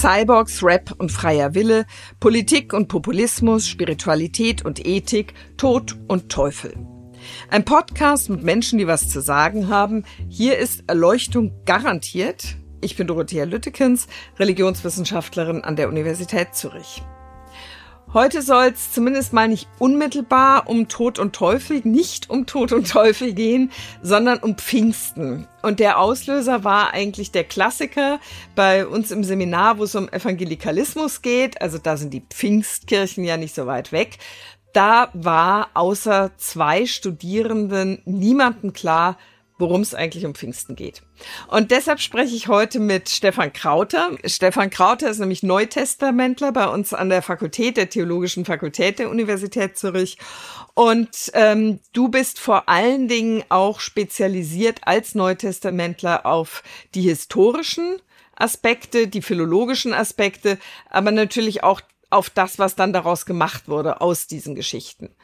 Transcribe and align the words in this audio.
Cyborgs, 0.00 0.62
Rap 0.62 0.94
und 0.96 1.12
freier 1.12 1.54
Wille, 1.54 1.84
Politik 2.20 2.72
und 2.72 2.88
Populismus, 2.88 3.68
Spiritualität 3.68 4.64
und 4.64 4.86
Ethik, 4.86 5.34
Tod 5.58 5.94
und 6.08 6.32
Teufel. 6.32 6.72
Ein 7.50 7.66
Podcast 7.66 8.30
mit 8.30 8.42
Menschen, 8.42 8.78
die 8.78 8.86
was 8.86 9.10
zu 9.10 9.20
sagen 9.20 9.68
haben. 9.68 10.06
Hier 10.30 10.56
ist 10.56 10.84
Erleuchtung 10.86 11.52
garantiert. 11.66 12.56
Ich 12.80 12.96
bin 12.96 13.08
Dorothea 13.08 13.44
Lüttekens, 13.44 14.06
Religionswissenschaftlerin 14.38 15.64
an 15.64 15.76
der 15.76 15.90
Universität 15.90 16.54
Zürich. 16.54 17.02
Heute 18.12 18.42
soll 18.42 18.72
es 18.74 18.90
zumindest 18.90 19.32
mal 19.32 19.46
nicht 19.46 19.68
unmittelbar 19.78 20.68
um 20.68 20.88
Tod 20.88 21.20
und 21.20 21.32
Teufel, 21.32 21.80
nicht 21.84 22.28
um 22.28 22.44
Tod 22.44 22.72
und 22.72 22.90
Teufel 22.90 23.34
gehen, 23.34 23.70
sondern 24.02 24.40
um 24.40 24.56
Pfingsten. 24.56 25.46
Und 25.62 25.78
der 25.78 26.00
Auslöser 26.00 26.64
war 26.64 26.92
eigentlich 26.92 27.30
der 27.30 27.44
Klassiker 27.44 28.18
bei 28.56 28.84
uns 28.84 29.12
im 29.12 29.22
Seminar, 29.22 29.78
wo 29.78 29.84
es 29.84 29.94
um 29.94 30.08
Evangelikalismus 30.08 31.22
geht. 31.22 31.62
Also 31.62 31.78
da 31.78 31.96
sind 31.96 32.12
die 32.12 32.24
Pfingstkirchen 32.28 33.22
ja 33.22 33.36
nicht 33.36 33.54
so 33.54 33.66
weit 33.66 33.92
weg. 33.92 34.18
Da 34.72 35.10
war 35.12 35.68
außer 35.74 36.32
zwei 36.36 36.86
Studierenden 36.86 38.02
niemandem 38.06 38.72
klar, 38.72 39.18
worum 39.60 39.82
es 39.82 39.94
eigentlich 39.94 40.26
um 40.26 40.34
Pfingsten 40.34 40.74
geht. 40.74 41.02
Und 41.48 41.70
deshalb 41.70 42.00
spreche 42.00 42.34
ich 42.34 42.48
heute 42.48 42.80
mit 42.80 43.08
Stefan 43.08 43.52
Krauter. 43.52 44.16
Stefan 44.24 44.70
Krauter 44.70 45.10
ist 45.10 45.18
nämlich 45.18 45.42
Neutestamentler 45.42 46.52
bei 46.52 46.66
uns 46.66 46.92
an 46.92 47.08
der 47.08 47.22
Fakultät, 47.22 47.76
der 47.76 47.90
Theologischen 47.90 48.44
Fakultät 48.44 48.98
der 48.98 49.10
Universität 49.10 49.78
Zürich. 49.78 50.18
Und 50.74 51.30
ähm, 51.34 51.80
du 51.92 52.08
bist 52.08 52.38
vor 52.38 52.68
allen 52.68 53.06
Dingen 53.06 53.44
auch 53.48 53.80
spezialisiert 53.80 54.80
als 54.82 55.14
Neutestamentler 55.14 56.26
auf 56.26 56.62
die 56.94 57.02
historischen 57.02 58.00
Aspekte, 58.34 59.06
die 59.06 59.22
philologischen 59.22 59.92
Aspekte, 59.92 60.58
aber 60.88 61.10
natürlich 61.10 61.62
auch 61.62 61.80
auf 62.10 62.28
das, 62.28 62.58
was 62.58 62.74
dann 62.74 62.92
daraus 62.92 63.24
gemacht 63.24 63.68
wurde 63.68 64.00
aus 64.00 64.26
diesen 64.26 64.54
Geschichten. 64.54 65.14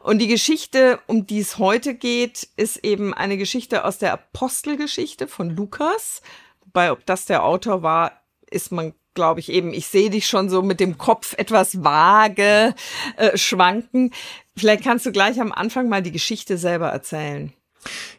Und 0.00 0.18
die 0.18 0.28
Geschichte, 0.28 1.00
um 1.06 1.26
die 1.26 1.40
es 1.40 1.58
heute 1.58 1.94
geht, 1.94 2.48
ist 2.56 2.78
eben 2.78 3.12
eine 3.12 3.36
Geschichte 3.36 3.84
aus 3.84 3.98
der 3.98 4.12
Apostelgeschichte 4.12 5.26
von 5.26 5.50
Lukas. 5.50 6.22
Wobei, 6.64 6.92
ob 6.92 7.04
das 7.04 7.26
der 7.26 7.44
Autor 7.44 7.82
war, 7.82 8.22
ist 8.48 8.70
man, 8.70 8.94
glaube 9.14 9.40
ich, 9.40 9.50
eben, 9.50 9.74
ich 9.74 9.88
sehe 9.88 10.10
dich 10.10 10.26
schon 10.28 10.48
so 10.48 10.62
mit 10.62 10.78
dem 10.78 10.98
Kopf 10.98 11.34
etwas 11.36 11.82
vage 11.82 12.74
äh, 13.16 13.36
schwanken. 13.36 14.12
Vielleicht 14.56 14.84
kannst 14.84 15.04
du 15.04 15.12
gleich 15.12 15.40
am 15.40 15.52
Anfang 15.52 15.88
mal 15.88 16.02
die 16.02 16.12
Geschichte 16.12 16.58
selber 16.58 16.88
erzählen. 16.88 17.52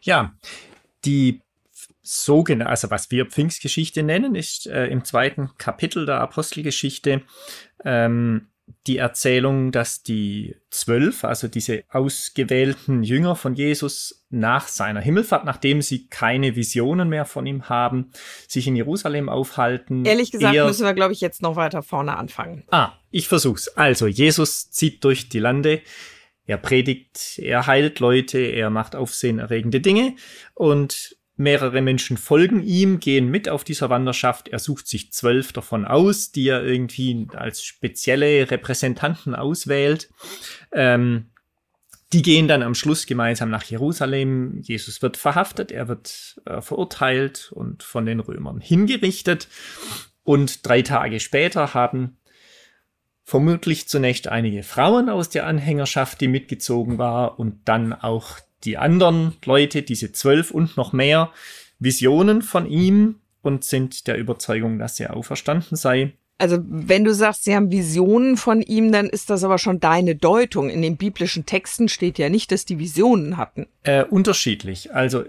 Ja, 0.01 0.33
die 1.05 1.41
sogenannte, 2.07 2.69
also 2.69 2.89
was 2.89 3.11
wir 3.11 3.25
Pfingstgeschichte 3.25 4.01
nennen, 4.01 4.35
ist 4.35 4.65
äh, 4.67 4.85
im 4.87 5.03
zweiten 5.03 5.51
Kapitel 5.57 6.05
der 6.05 6.21
Apostelgeschichte 6.21 7.23
ähm, 7.87 8.49
die 8.85 8.97
Erzählung, 8.97 9.71
dass 9.71 10.03
die 10.03 10.55
zwölf, 10.69 11.23
also 11.23 11.47
diese 11.47 11.83
ausgewählten 11.89 13.01
Jünger 13.01 13.37
von 13.37 13.53
Jesus 13.53 14.25
nach 14.29 14.67
seiner 14.67 14.99
Himmelfahrt, 14.99 15.45
nachdem 15.45 15.81
sie 15.81 16.07
keine 16.07 16.57
Visionen 16.57 17.07
mehr 17.07 17.23
von 17.23 17.45
ihm 17.45 17.69
haben, 17.69 18.11
sich 18.47 18.67
in 18.67 18.75
Jerusalem 18.75 19.29
aufhalten. 19.29 20.03
Ehrlich 20.03 20.31
gesagt 20.31 20.53
müssen 20.53 20.85
wir, 20.85 20.93
glaube 20.93 21.13
ich, 21.13 21.21
jetzt 21.21 21.41
noch 21.41 21.55
weiter 21.55 21.81
vorne 21.81 22.17
anfangen. 22.17 22.65
Ah, 22.69 22.91
ich 23.09 23.29
versuch's. 23.29 23.69
Also, 23.69 24.05
Jesus 24.05 24.69
zieht 24.69 25.03
durch 25.05 25.29
die 25.29 25.39
Lande. 25.39 25.81
Er 26.45 26.57
predigt, 26.57 27.39
er 27.39 27.67
heilt 27.67 27.99
Leute, 27.99 28.39
er 28.39 28.69
macht 28.69 28.95
aufsehenerregende 28.95 29.81
Dinge 29.81 30.15
und 30.53 31.16
Mehrere 31.37 31.81
Menschen 31.81 32.17
folgen 32.17 32.63
ihm, 32.63 32.99
gehen 32.99 33.29
mit 33.29 33.47
auf 33.47 33.63
dieser 33.63 33.89
Wanderschaft. 33.89 34.47
Er 34.47 34.59
sucht 34.59 34.87
sich 34.87 35.13
zwölf 35.13 35.53
davon 35.53 35.85
aus, 35.85 36.31
die 36.31 36.47
er 36.49 36.63
irgendwie 36.63 37.27
als 37.33 37.63
spezielle 37.63 38.49
Repräsentanten 38.49 39.35
auswählt. 39.35 40.09
Ähm, 40.71 41.27
die 42.13 42.21
gehen 42.21 42.47
dann 42.47 42.63
am 42.63 42.73
Schluss 42.73 43.05
gemeinsam 43.05 43.49
nach 43.49 43.63
Jerusalem. 43.63 44.61
Jesus 44.61 45.01
wird 45.01 45.17
verhaftet, 45.17 45.71
er 45.71 45.87
wird 45.87 46.41
äh, 46.45 46.61
verurteilt 46.61 47.51
und 47.53 47.83
von 47.83 48.05
den 48.05 48.19
Römern 48.19 48.59
hingerichtet. 48.59 49.47
Und 50.23 50.65
drei 50.67 50.81
Tage 50.81 51.19
später 51.19 51.73
haben 51.73 52.17
vermutlich 53.23 53.89
zunächst 53.89 54.29
einige 54.29 54.63
Frauen 54.63 55.09
aus 55.09 55.29
der 55.29 55.45
Anhängerschaft, 55.45 56.21
die 56.21 56.29
mitgezogen 56.29 56.97
war, 56.97 57.39
und 57.39 57.59
dann 57.65 57.91
auch 57.91 58.39
die 58.63 58.77
anderen 58.77 59.35
Leute, 59.45 59.81
diese 59.81 60.11
zwölf 60.11 60.51
und 60.51 60.77
noch 60.77 60.93
mehr, 60.93 61.31
Visionen 61.79 62.41
von 62.41 62.69
ihm 62.69 63.15
und 63.41 63.63
sind 63.63 64.07
der 64.07 64.17
Überzeugung, 64.17 64.79
dass 64.79 64.99
er 64.99 65.15
auferstanden 65.15 65.77
sei. 65.77 66.13
Also 66.39 66.59
wenn 66.67 67.03
du 67.03 67.13
sagst, 67.13 67.45
sie 67.45 67.55
haben 67.55 67.71
Visionen 67.71 68.37
von 68.37 68.61
ihm, 68.61 68.91
dann 68.91 69.07
ist 69.07 69.29
das 69.29 69.43
aber 69.43 69.57
schon 69.57 69.79
deine 69.79 70.15
Deutung. 70.15 70.69
In 70.69 70.81
den 70.81 70.97
biblischen 70.97 71.45
Texten 71.45 71.89
steht 71.89 72.19
ja 72.19 72.29
nicht, 72.29 72.51
dass 72.51 72.65
die 72.65 72.77
Visionen 72.77 73.37
hatten. 73.37 73.67
Äh, 73.83 74.03
unterschiedlich. 74.03 74.93
Also 74.93 75.23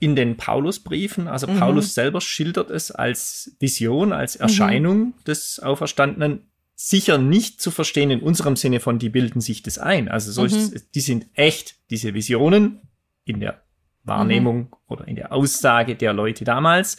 in 0.00 0.16
den 0.16 0.36
Paulusbriefen, 0.36 1.28
also 1.28 1.46
mhm. 1.46 1.58
Paulus 1.58 1.94
selber 1.94 2.20
schildert 2.20 2.70
es 2.70 2.90
als 2.90 3.54
Vision, 3.60 4.12
als 4.12 4.34
Erscheinung 4.34 4.98
mhm. 4.98 5.14
des 5.26 5.60
Auferstandenen 5.60 6.49
sicher 6.80 7.18
nicht 7.18 7.60
zu 7.60 7.70
verstehen 7.70 8.10
in 8.10 8.20
unserem 8.20 8.56
Sinne 8.56 8.80
von, 8.80 8.98
die 8.98 9.10
bilden 9.10 9.42
sich 9.42 9.62
das 9.62 9.78
ein. 9.78 10.08
Also 10.08 10.32
so 10.32 10.42
mhm. 10.44 10.80
die 10.94 11.00
sind 11.00 11.26
echt, 11.34 11.76
diese 11.90 12.14
Visionen 12.14 12.80
in 13.26 13.40
der 13.40 13.60
Wahrnehmung 14.04 14.56
mhm. 14.56 14.68
oder 14.88 15.06
in 15.06 15.16
der 15.16 15.30
Aussage 15.30 15.94
der 15.94 16.14
Leute 16.14 16.44
damals. 16.44 16.96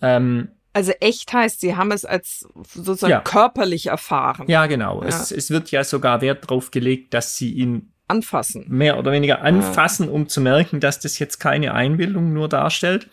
Ähm, 0.00 0.50
also 0.72 0.92
echt 1.00 1.32
heißt, 1.32 1.60
sie 1.60 1.74
haben 1.74 1.90
es 1.90 2.04
als 2.04 2.46
sozusagen 2.72 3.10
ja. 3.10 3.20
körperlich 3.20 3.88
erfahren. 3.88 4.46
Ja, 4.48 4.66
genau. 4.66 5.02
Ja. 5.02 5.08
Es, 5.08 5.32
es 5.32 5.50
wird 5.50 5.72
ja 5.72 5.82
sogar 5.82 6.20
Wert 6.20 6.44
darauf 6.44 6.70
gelegt, 6.70 7.12
dass 7.12 7.36
sie 7.36 7.50
ihn 7.52 7.92
anfassen. 8.06 8.66
Mehr 8.68 8.96
oder 8.96 9.10
weniger 9.10 9.42
anfassen, 9.42 10.06
ja. 10.06 10.12
um 10.12 10.28
zu 10.28 10.40
merken, 10.40 10.78
dass 10.78 11.00
das 11.00 11.18
jetzt 11.18 11.40
keine 11.40 11.74
Einbildung 11.74 12.32
nur 12.32 12.48
darstellt. 12.48 13.08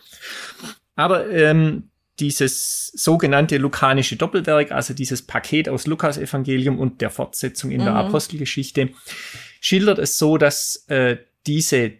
Aber 0.94 1.28
ähm, 1.28 1.90
dieses 2.20 2.88
sogenannte 2.88 3.58
lukanische 3.58 4.16
Doppelwerk, 4.16 4.72
also 4.72 4.94
dieses 4.94 5.22
Paket 5.22 5.68
aus 5.68 5.86
Lukas 5.86 6.18
Evangelium 6.18 6.78
und 6.78 7.00
der 7.00 7.10
Fortsetzung 7.10 7.70
in 7.70 7.80
mhm. 7.80 7.86
der 7.86 7.94
Apostelgeschichte, 7.94 8.90
schildert 9.60 9.98
es 9.98 10.18
so, 10.18 10.38
dass 10.38 10.84
äh, 10.88 11.18
diese 11.46 11.92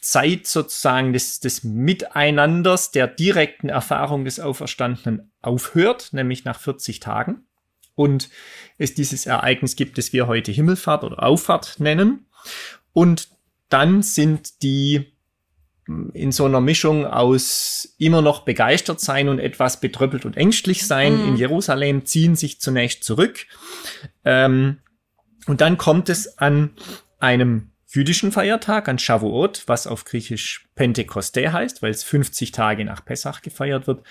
Zeit 0.00 0.46
sozusagen 0.46 1.12
des, 1.12 1.40
des 1.40 1.64
Miteinanders, 1.64 2.90
der 2.90 3.06
direkten 3.06 3.70
Erfahrung 3.70 4.24
des 4.24 4.38
Auferstandenen 4.38 5.32
aufhört, 5.40 6.12
nämlich 6.12 6.44
nach 6.44 6.60
40 6.60 7.00
Tagen. 7.00 7.46
Und 7.94 8.28
es 8.76 8.94
dieses 8.94 9.24
Ereignis 9.24 9.76
gibt, 9.76 9.98
das 9.98 10.12
wir 10.12 10.26
heute 10.26 10.52
Himmelfahrt 10.52 11.04
oder 11.04 11.22
Auffahrt 11.22 11.80
nennen. 11.80 12.26
Und 12.92 13.28
dann 13.68 14.02
sind 14.02 14.62
die 14.62 15.13
in 15.86 16.32
so 16.32 16.46
einer 16.46 16.60
Mischung 16.60 17.06
aus 17.06 17.94
immer 17.98 18.22
noch 18.22 18.40
begeistert 18.40 19.00
sein 19.00 19.28
und 19.28 19.38
etwas 19.38 19.80
betröppelt 19.80 20.24
und 20.24 20.36
ängstlich 20.36 20.86
sein 20.86 21.20
mhm. 21.20 21.28
in 21.28 21.36
Jerusalem, 21.36 22.06
ziehen 22.06 22.36
sich 22.36 22.60
zunächst 22.60 23.04
zurück. 23.04 23.46
Ähm, 24.24 24.78
und 25.46 25.60
dann 25.60 25.76
kommt 25.76 26.08
es 26.08 26.38
an 26.38 26.70
einem 27.18 27.70
jüdischen 27.88 28.32
Feiertag, 28.32 28.88
an 28.88 28.98
Shavuot, 28.98 29.64
was 29.66 29.86
auf 29.86 30.04
Griechisch 30.04 30.68
Pentekoste 30.74 31.52
heißt, 31.52 31.82
weil 31.82 31.90
es 31.90 32.02
50 32.02 32.50
Tage 32.50 32.84
nach 32.84 33.04
Pessach 33.04 33.42
gefeiert 33.42 33.86
wird, 33.86 34.04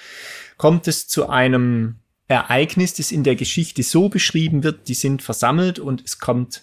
kommt 0.58 0.88
es 0.88 1.08
zu 1.08 1.28
einem 1.30 1.96
Ereignis, 2.28 2.94
das 2.94 3.12
in 3.12 3.24
der 3.24 3.36
Geschichte 3.36 3.84
so 3.84 4.10
beschrieben 4.10 4.64
wird, 4.64 4.88
die 4.88 4.94
sind 4.94 5.22
versammelt 5.22 5.80
und 5.80 6.04
es 6.06 6.20
kommt 6.20 6.62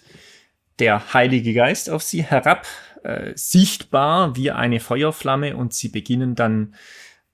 der 0.79 1.13
Heilige 1.13 1.53
Geist 1.53 1.89
auf 1.89 2.01
sie 2.01 2.23
herab, 2.23 2.65
äh, 3.03 3.33
sichtbar 3.35 4.35
wie 4.35 4.51
eine 4.51 4.79
Feuerflamme 4.79 5.55
und 5.55 5.73
sie 5.73 5.89
beginnen 5.89 6.35
dann 6.35 6.75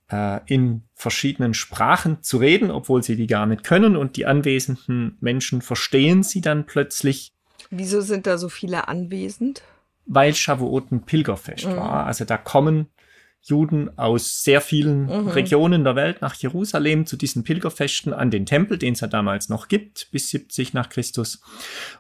äh, 0.10 0.40
in 0.46 0.84
verschiedenen 0.94 1.54
Sprachen 1.54 2.24
zu 2.24 2.38
reden, 2.38 2.72
obwohl 2.72 3.04
sie 3.04 3.16
die 3.16 3.28
gar 3.28 3.46
nicht 3.46 3.64
können 3.64 3.96
und 3.96 4.16
die 4.18 4.26
anwesenden 4.26 5.18
Menschen 5.20 5.62
verstehen 5.62 6.24
sie 6.24 6.42
dann 6.42 6.66
plötzlich. 6.66 7.34
Wieso 7.70 8.02
sind 8.02 8.28
da 8.28 8.38
so 8.38 8.50
viele 8.50 8.88
anwesend? 8.88 9.62
Weil 10.06 10.34
Shavuot 10.34 10.92
ein 10.92 11.04
Pilgerfest 11.04 11.66
mhm. 11.66 11.76
war. 11.76 12.06
Also 12.06 12.24
da 12.24 12.38
kommen 12.38 12.88
Juden 13.42 13.98
aus 13.98 14.44
sehr 14.44 14.60
vielen 14.60 15.06
mhm. 15.06 15.30
Regionen 15.30 15.84
der 15.84 15.96
Welt 15.96 16.22
nach 16.22 16.36
Jerusalem 16.36 17.06
zu 17.06 17.16
diesen 17.16 17.44
Pilgerfesten 17.44 18.14
an 18.14 18.30
den 18.30 18.46
Tempel, 18.46 18.78
den 18.78 18.94
es 18.94 19.00
ja 19.00 19.08
damals 19.08 19.48
noch 19.48 19.70
gibt, 19.70 20.10
bis 20.12 20.30
70 20.30 20.74
nach 20.74 20.90
Christus. 20.90 21.42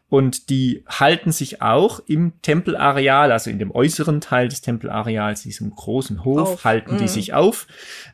Und 0.10 0.50
die 0.50 0.84
halten 0.88 1.32
sich 1.32 1.62
auch 1.62 2.02
im 2.06 2.34
Tempelareal, 2.42 3.32
also 3.32 3.50
in 3.50 3.60
dem 3.60 3.72
äußeren 3.72 4.20
Teil 4.20 4.50
des 4.50 4.62
Tempelareals, 4.62 5.44
diesem 5.44 5.72
großen 5.72 6.26
Hof, 6.26 6.40
auf. 6.40 6.64
halten 6.66 6.96
mhm. 6.96 7.00
die 7.00 7.08
sich 7.08 7.34
auf. 7.34 7.68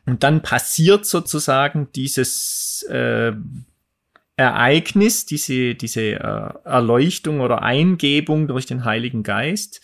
Und 0.06 0.22
dann 0.22 0.42
passiert 0.42 1.04
sozusagen 1.04 1.88
dieses 1.94 2.86
äh, 2.88 3.32
Ereignis, 4.36 5.26
diese, 5.26 5.74
diese 5.74 6.00
äh, 6.00 6.50
Erleuchtung 6.64 7.40
oder 7.40 7.62
Eingebung 7.62 8.48
durch 8.48 8.66
den 8.66 8.84
Heiligen 8.84 9.22
Geist 9.22 9.80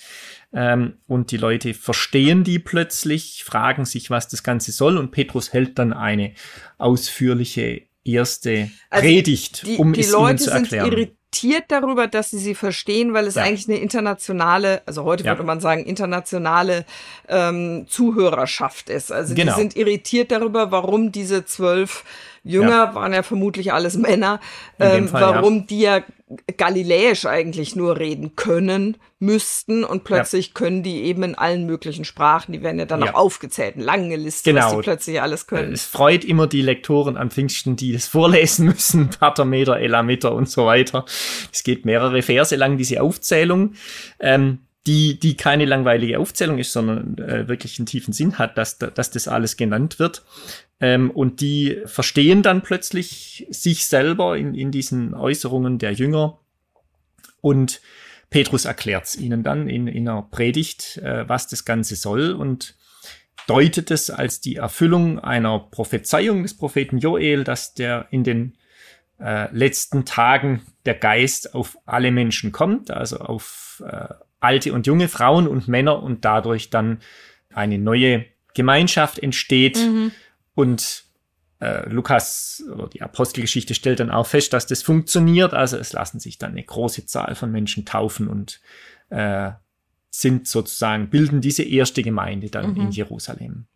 ähm, 0.52 0.94
und 1.06 1.30
die 1.30 1.36
Leute 1.36 1.74
verstehen 1.74 2.44
die 2.44 2.58
plötzlich, 2.58 3.44
fragen 3.44 3.84
sich, 3.84 4.10
was 4.10 4.28
das 4.28 4.42
Ganze 4.42 4.72
soll. 4.72 4.98
Und 4.98 5.12
Petrus 5.12 5.52
hält 5.52 5.78
dann 5.78 5.92
eine 5.92 6.34
ausführliche 6.78 7.82
erste 8.04 8.70
also 8.88 9.06
Predigt, 9.06 9.66
die, 9.66 9.76
um 9.76 9.92
die 9.92 10.00
es 10.00 10.10
Leute 10.10 10.30
ihnen 10.30 10.38
zu 10.38 10.50
erklären. 10.50 10.90
Sind 10.90 10.98
irritiert 11.32 11.64
darüber, 11.68 12.08
dass 12.08 12.30
sie 12.30 12.38
sie 12.38 12.54
verstehen, 12.54 13.14
weil 13.14 13.26
es 13.26 13.36
ja. 13.36 13.44
eigentlich 13.44 13.68
eine 13.68 13.78
internationale, 13.78 14.82
also 14.86 15.04
heute 15.04 15.24
ja. 15.24 15.32
würde 15.32 15.44
man 15.44 15.60
sagen, 15.60 15.84
internationale 15.84 16.84
ähm, 17.28 17.86
Zuhörerschaft 17.88 18.90
ist. 18.90 19.12
Also 19.12 19.34
genau. 19.34 19.52
die 19.52 19.60
sind 19.60 19.76
irritiert 19.76 20.32
darüber, 20.32 20.72
warum 20.72 21.12
diese 21.12 21.44
zwölf 21.44 22.04
Jünger, 22.42 22.70
ja. 22.70 22.94
waren 22.94 23.12
ja 23.12 23.22
vermutlich 23.22 23.72
alles 23.72 23.96
Männer, 23.96 24.40
ähm, 24.78 25.08
Fall, 25.08 25.22
warum 25.34 25.66
die 25.66 25.80
ja 25.80 26.02
galiläisch 26.56 27.26
eigentlich 27.26 27.74
nur 27.74 27.98
reden 27.98 28.36
können, 28.36 28.96
müssten 29.18 29.84
und 29.84 30.04
plötzlich 30.04 30.48
ja. 30.48 30.52
können 30.54 30.82
die 30.82 31.02
eben 31.02 31.22
in 31.24 31.34
allen 31.34 31.66
möglichen 31.66 32.04
Sprachen, 32.04 32.52
die 32.52 32.62
werden 32.62 32.78
ja 32.78 32.86
dann 32.86 33.02
ja. 33.02 33.10
auch 33.10 33.14
aufgezählt, 33.14 33.74
eine 33.74 33.84
lange 33.84 34.16
Liste, 34.16 34.52
genau. 34.52 34.66
was 34.66 34.76
die 34.76 34.82
plötzlich 34.82 35.22
alles 35.22 35.46
können. 35.46 35.72
Es 35.72 35.84
freut 35.84 36.24
immer 36.24 36.46
die 36.46 36.62
Lektoren 36.62 37.16
am 37.16 37.30
Pfingsten, 37.30 37.76
die 37.76 37.92
das 37.92 38.06
vorlesen 38.06 38.66
müssen, 38.66 39.10
Patermeter, 39.10 39.78
Elameter 39.78 40.32
und 40.32 40.48
so 40.48 40.66
weiter. 40.66 41.04
Es 41.52 41.64
geht 41.64 41.84
mehrere 41.84 42.22
Verse 42.22 42.54
lang, 42.54 42.76
diese 42.76 43.02
Aufzählung. 43.02 43.74
Ähm, 44.20 44.60
die, 44.86 45.20
die 45.20 45.36
keine 45.36 45.66
langweilige 45.66 46.18
Aufzählung 46.18 46.58
ist, 46.58 46.72
sondern 46.72 47.18
äh, 47.18 47.48
wirklich 47.48 47.78
einen 47.78 47.84
tiefen 47.84 48.14
Sinn 48.14 48.38
hat, 48.38 48.56
dass, 48.56 48.78
dass 48.78 49.10
das 49.10 49.28
alles 49.28 49.58
genannt 49.58 49.98
wird. 49.98 50.22
Ähm, 50.80 51.10
und 51.10 51.40
die 51.40 51.78
verstehen 51.84 52.42
dann 52.42 52.62
plötzlich 52.62 53.46
sich 53.50 53.86
selber 53.86 54.36
in, 54.36 54.54
in 54.54 54.70
diesen 54.70 55.14
Äußerungen 55.14 55.78
der 55.78 55.92
Jünger. 55.92 56.38
Und 57.40 57.80
Petrus 58.30 58.64
erklärt 58.64 59.06
es 59.06 59.16
ihnen 59.16 59.42
dann 59.42 59.68
in, 59.68 59.86
in 59.86 60.08
einer 60.08 60.22
Predigt, 60.22 60.98
äh, 60.98 61.28
was 61.28 61.48
das 61.48 61.64
Ganze 61.64 61.96
soll 61.96 62.32
und 62.32 62.76
deutet 63.46 63.90
es 63.90 64.10
als 64.10 64.40
die 64.40 64.56
Erfüllung 64.56 65.18
einer 65.18 65.58
Prophezeiung 65.58 66.42
des 66.42 66.56
Propheten 66.56 66.98
Joel, 66.98 67.44
dass 67.44 67.74
der 67.74 68.06
in 68.10 68.22
den 68.22 68.56
äh, 69.18 69.54
letzten 69.54 70.04
Tagen 70.04 70.62
der 70.86 70.94
Geist 70.94 71.54
auf 71.54 71.76
alle 71.84 72.10
Menschen 72.10 72.52
kommt, 72.52 72.90
also 72.90 73.18
auf 73.18 73.82
äh, 73.84 74.14
alte 74.40 74.72
und 74.72 74.86
junge 74.86 75.08
Frauen 75.08 75.46
und 75.46 75.68
Männer 75.68 76.02
und 76.02 76.24
dadurch 76.24 76.70
dann 76.70 77.00
eine 77.52 77.78
neue 77.78 78.24
Gemeinschaft 78.54 79.18
entsteht. 79.18 79.78
Mhm. 79.78 80.12
Und 80.60 81.04
äh, 81.60 81.88
Lukas 81.88 82.62
oder 82.70 82.86
die 82.86 83.00
Apostelgeschichte 83.00 83.74
stellt 83.74 84.00
dann 84.00 84.10
auch 84.10 84.26
fest, 84.26 84.52
dass 84.52 84.66
das 84.66 84.82
funktioniert. 84.82 85.54
Also 85.54 85.78
es 85.78 85.94
lassen 85.94 86.20
sich 86.20 86.36
dann 86.36 86.50
eine 86.52 86.62
große 86.62 87.06
Zahl 87.06 87.34
von 87.34 87.50
Menschen 87.50 87.86
taufen 87.86 88.28
und 88.28 88.60
äh, 89.08 89.52
sind 90.10 90.46
sozusagen, 90.46 91.08
bilden 91.08 91.40
diese 91.40 91.62
erste 91.62 92.02
Gemeinde 92.02 92.50
dann 92.50 92.72
mhm. 92.72 92.80
in 92.80 92.90
Jerusalem. 92.90 93.66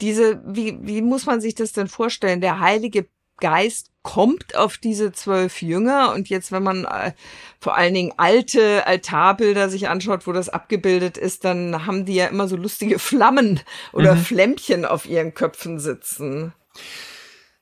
Diese, 0.00 0.42
wie, 0.46 0.78
wie 0.80 1.02
muss 1.02 1.26
man 1.26 1.42
sich 1.42 1.54
das 1.54 1.72
denn 1.72 1.88
vorstellen? 1.88 2.40
Der 2.40 2.60
Heilige 2.60 3.06
Geist 3.40 3.90
kommt 4.02 4.54
auf 4.54 4.76
diese 4.76 5.12
zwölf 5.12 5.62
Jünger 5.62 6.12
und 6.14 6.28
jetzt, 6.28 6.52
wenn 6.52 6.62
man 6.62 6.84
äh, 6.84 7.12
vor 7.58 7.76
allen 7.76 7.94
Dingen 7.94 8.12
alte 8.18 8.86
Altarbilder 8.86 9.70
sich 9.70 9.88
anschaut, 9.88 10.26
wo 10.26 10.32
das 10.32 10.50
abgebildet 10.50 11.16
ist, 11.16 11.44
dann 11.44 11.86
haben 11.86 12.04
die 12.04 12.14
ja 12.14 12.26
immer 12.26 12.46
so 12.46 12.56
lustige 12.56 12.98
Flammen 12.98 13.60
oder 13.92 14.14
mhm. 14.14 14.20
Flämmchen 14.20 14.84
auf 14.84 15.06
ihren 15.06 15.32
Köpfen 15.32 15.80
sitzen. 15.80 16.52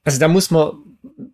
Also 0.04 0.18
da 0.18 0.26
muss 0.26 0.50
man 0.50 0.72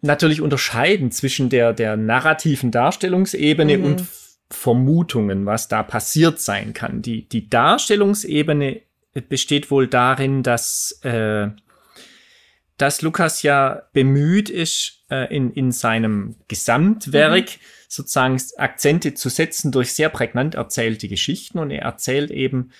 natürlich 0.03 0.43
unterscheiden 0.43 1.11
zwischen 1.11 1.49
der, 1.49 1.73
der 1.73 1.97
narrativen 1.97 2.71
Darstellungsebene 2.71 3.79
mhm. 3.79 3.85
und 3.85 4.05
Vermutungen, 4.51 5.47
was 5.47 5.69
da 5.69 5.83
passiert 5.83 6.41
sein 6.41 6.73
kann. 6.73 7.03
Die, 7.03 7.29
die 7.29 7.49
Darstellungsebene 7.49 8.83
besteht 9.29 9.71
wohl 9.71 9.87
darin, 9.89 10.43
dass 10.43 11.01
äh, 11.03 11.49
dass 12.79 13.03
Lukas 13.03 13.43
ja 13.43 13.83
bemüht 13.93 14.49
ist, 14.49 15.05
äh, 15.11 15.35
in, 15.35 15.53
in 15.53 15.73
seinem 15.73 16.37
Gesamtwerk 16.47 17.47
mhm. 17.47 17.61
sozusagen 17.89 18.41
Akzente 18.57 19.15
zu 19.15 19.29
setzen 19.29 19.73
durch 19.73 19.93
sehr 19.93 20.09
prägnant 20.09 20.55
erzählte 20.55 21.09
Geschichten. 21.09 21.59
Und 21.59 21.71
er 21.71 21.83
erzählt 21.83 22.31
eben 22.31 22.71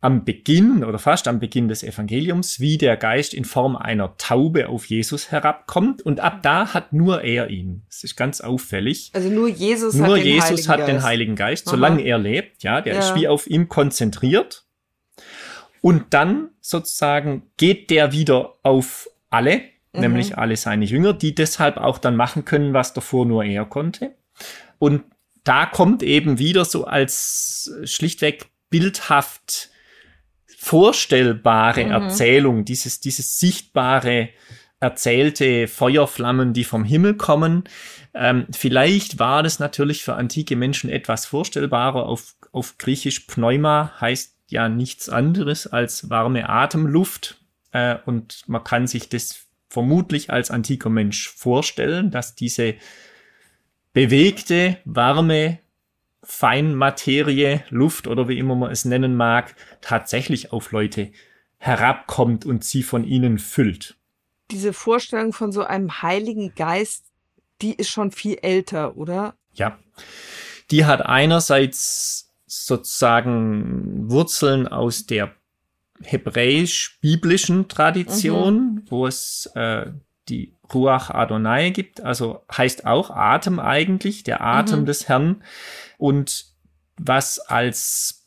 am 0.00 0.24
Beginn 0.24 0.84
oder 0.84 1.00
fast 1.00 1.26
am 1.26 1.40
Beginn 1.40 1.66
des 1.66 1.82
Evangeliums, 1.82 2.60
wie 2.60 2.78
der 2.78 2.96
Geist 2.96 3.34
in 3.34 3.44
Form 3.44 3.76
einer 3.76 4.16
Taube 4.16 4.68
auf 4.68 4.84
Jesus 4.84 5.32
herabkommt. 5.32 6.02
Und 6.02 6.20
ab 6.20 6.40
da 6.42 6.72
hat 6.72 6.92
nur 6.92 7.22
er 7.22 7.50
ihn. 7.50 7.82
Das 7.88 8.04
ist 8.04 8.14
ganz 8.14 8.40
auffällig. 8.40 9.10
Also 9.12 9.28
nur 9.28 9.48
Jesus 9.48 9.94
nur 9.94 10.08
hat 10.08 10.16
den 10.18 10.24
Jesus 10.24 10.44
Heiligen 10.50 10.68
hat 10.68 10.78
Geist. 10.78 10.88
den 10.88 11.02
Heiligen 11.02 11.34
Geist, 11.34 11.68
solange 11.68 12.00
Aha. 12.00 12.06
er 12.06 12.18
lebt. 12.18 12.62
Ja, 12.62 12.80
der 12.80 12.94
ja. 12.94 13.00
ist 13.00 13.16
wie 13.16 13.26
auf 13.26 13.48
ihm 13.48 13.68
konzentriert. 13.68 14.64
Und 15.80 16.14
dann 16.14 16.50
sozusagen 16.60 17.50
geht 17.56 17.90
der 17.90 18.12
wieder 18.12 18.54
auf 18.62 19.08
alle, 19.30 19.62
mhm. 19.92 20.00
nämlich 20.00 20.38
alle 20.38 20.56
seine 20.56 20.84
Jünger, 20.84 21.12
die 21.12 21.34
deshalb 21.34 21.76
auch 21.76 21.98
dann 21.98 22.16
machen 22.16 22.44
können, 22.44 22.74
was 22.74 22.92
davor 22.92 23.26
nur 23.26 23.44
er 23.44 23.64
konnte. 23.64 24.14
Und 24.78 25.04
da 25.44 25.66
kommt 25.66 26.02
eben 26.02 26.38
wieder 26.38 26.64
so 26.64 26.84
als 26.84 27.72
schlichtweg 27.84 28.46
bildhaft 28.70 29.70
vorstellbare 30.58 31.84
mhm. 31.84 31.90
Erzählung, 31.90 32.64
dieses, 32.64 33.00
dieses 33.00 33.38
sichtbare 33.38 34.30
erzählte 34.80 35.66
Feuerflammen, 35.66 36.52
die 36.52 36.64
vom 36.64 36.84
Himmel 36.84 37.14
kommen. 37.14 37.64
Ähm, 38.14 38.46
vielleicht 38.52 39.18
war 39.18 39.42
das 39.42 39.58
natürlich 39.58 40.04
für 40.04 40.14
antike 40.14 40.56
Menschen 40.56 40.90
etwas 40.90 41.26
vorstellbarer. 41.26 42.06
Auf, 42.06 42.34
auf 42.52 42.78
Griechisch 42.78 43.20
Pneuma 43.20 43.92
heißt 44.00 44.36
ja 44.48 44.68
nichts 44.68 45.08
anderes 45.08 45.66
als 45.66 46.10
warme 46.10 46.48
Atemluft. 46.48 47.37
Äh, 47.72 47.96
und 48.06 48.42
man 48.46 48.64
kann 48.64 48.86
sich 48.86 49.08
das 49.08 49.46
vermutlich 49.68 50.30
als 50.30 50.50
antiker 50.50 50.90
Mensch 50.90 51.28
vorstellen, 51.28 52.10
dass 52.10 52.34
diese 52.34 52.74
bewegte, 53.92 54.78
warme 54.84 55.58
Feinmaterie, 56.22 57.60
Luft 57.70 58.06
oder 58.06 58.28
wie 58.28 58.38
immer 58.38 58.54
man 58.54 58.70
es 58.70 58.84
nennen 58.84 59.16
mag, 59.16 59.54
tatsächlich 59.80 60.52
auf 60.52 60.72
Leute 60.72 61.12
herabkommt 61.58 62.44
und 62.44 62.64
sie 62.64 62.82
von 62.82 63.04
ihnen 63.04 63.38
füllt. 63.38 63.96
Diese 64.50 64.72
Vorstellung 64.72 65.32
von 65.32 65.52
so 65.52 65.64
einem 65.64 66.02
Heiligen 66.02 66.54
Geist, 66.54 67.06
die 67.60 67.74
ist 67.74 67.90
schon 67.90 68.10
viel 68.10 68.38
älter, 68.42 68.96
oder? 68.96 69.34
Ja. 69.52 69.78
Die 70.70 70.84
hat 70.84 71.02
einerseits 71.04 72.32
sozusagen 72.46 74.10
Wurzeln 74.10 74.68
aus 74.68 75.06
der 75.06 75.34
hebräisch-biblischen 76.02 77.68
Tradition, 77.68 78.54
mhm. 78.54 78.82
wo 78.88 79.06
es 79.06 79.50
äh, 79.54 79.86
die 80.28 80.54
Ruach 80.72 81.10
Adonai 81.10 81.70
gibt, 81.70 82.02
also 82.02 82.44
heißt 82.54 82.86
auch 82.86 83.10
Atem 83.10 83.58
eigentlich, 83.58 84.22
der 84.22 84.42
Atem 84.42 84.80
mhm. 84.80 84.86
des 84.86 85.08
Herrn 85.08 85.42
und 85.96 86.46
was 86.96 87.38
als 87.38 88.18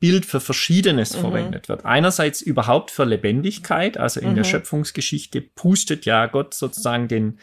Bild 0.00 0.26
für 0.26 0.40
Verschiedenes 0.40 1.16
mhm. 1.16 1.20
verwendet 1.20 1.68
wird. 1.68 1.84
Einerseits 1.84 2.40
überhaupt 2.40 2.90
für 2.90 3.04
Lebendigkeit, 3.04 3.98
also 3.98 4.20
in 4.20 4.34
der 4.34 4.44
mhm. 4.44 4.48
Schöpfungsgeschichte 4.48 5.40
pustet 5.40 6.04
ja 6.04 6.26
Gott 6.26 6.54
sozusagen 6.54 7.08
den 7.08 7.40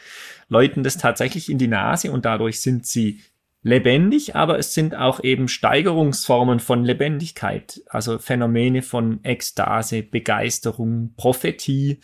Leuten 0.48 0.82
das 0.82 0.96
tatsächlich 0.96 1.50
in 1.50 1.58
die 1.58 1.68
Nase 1.68 2.10
und 2.10 2.24
dadurch 2.24 2.60
sind 2.60 2.86
sie 2.86 3.20
lebendig, 3.66 4.36
aber 4.36 4.60
es 4.60 4.74
sind 4.74 4.94
auch 4.94 5.24
eben 5.24 5.48
Steigerungsformen 5.48 6.60
von 6.60 6.84
Lebendigkeit, 6.84 7.82
also 7.88 8.20
Phänomene 8.20 8.80
von 8.80 9.18
Ekstase, 9.24 10.04
Begeisterung, 10.04 11.14
Prophetie 11.16 11.98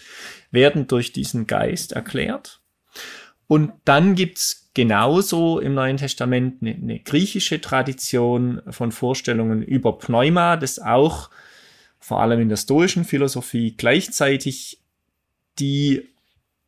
werden 0.50 0.88
durch 0.88 1.12
diesen 1.12 1.46
Geist 1.46 1.92
erklärt. 1.92 2.60
Und 3.46 3.74
dann 3.84 4.16
gibt's 4.16 4.72
genauso 4.74 5.60
im 5.60 5.74
Neuen 5.74 5.98
Testament 5.98 6.62
eine, 6.62 6.74
eine 6.74 6.98
griechische 6.98 7.60
Tradition 7.60 8.60
von 8.68 8.90
Vorstellungen 8.90 9.62
über 9.62 9.98
Pneuma, 9.98 10.56
das 10.56 10.80
auch 10.80 11.30
vor 12.00 12.22
allem 12.22 12.40
in 12.40 12.48
der 12.48 12.56
stoischen 12.56 13.04
Philosophie 13.04 13.76
gleichzeitig 13.76 14.82
die 15.60 16.08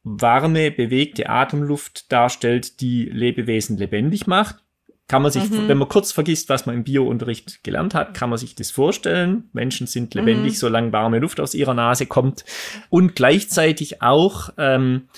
warme, 0.04 0.70
bewegte 0.70 1.28
Atemluft 1.28 2.12
darstellt, 2.12 2.80
die 2.80 3.06
Lebewesen 3.06 3.76
lebendig 3.76 4.28
macht 4.28 4.63
kann 5.06 5.22
man 5.22 5.30
sich, 5.30 5.50
mhm. 5.50 5.68
wenn 5.68 5.78
man 5.78 5.88
kurz 5.88 6.12
vergisst, 6.12 6.48
was 6.48 6.64
man 6.64 6.76
im 6.76 6.84
Biounterricht 6.84 7.62
gelernt 7.62 7.94
hat, 7.94 8.14
kann 8.14 8.30
man 8.30 8.38
sich 8.38 8.54
das 8.54 8.70
vorstellen. 8.70 9.50
Menschen 9.52 9.86
sind 9.86 10.14
lebendig, 10.14 10.52
mhm. 10.54 10.56
solange 10.56 10.92
warme 10.92 11.18
Luft 11.18 11.40
aus 11.40 11.54
ihrer 11.54 11.74
Nase 11.74 12.06
kommt. 12.06 12.44
Und 12.88 13.14
gleichzeitig 13.14 14.00
auch 14.00 14.50
ähm, 14.56 15.08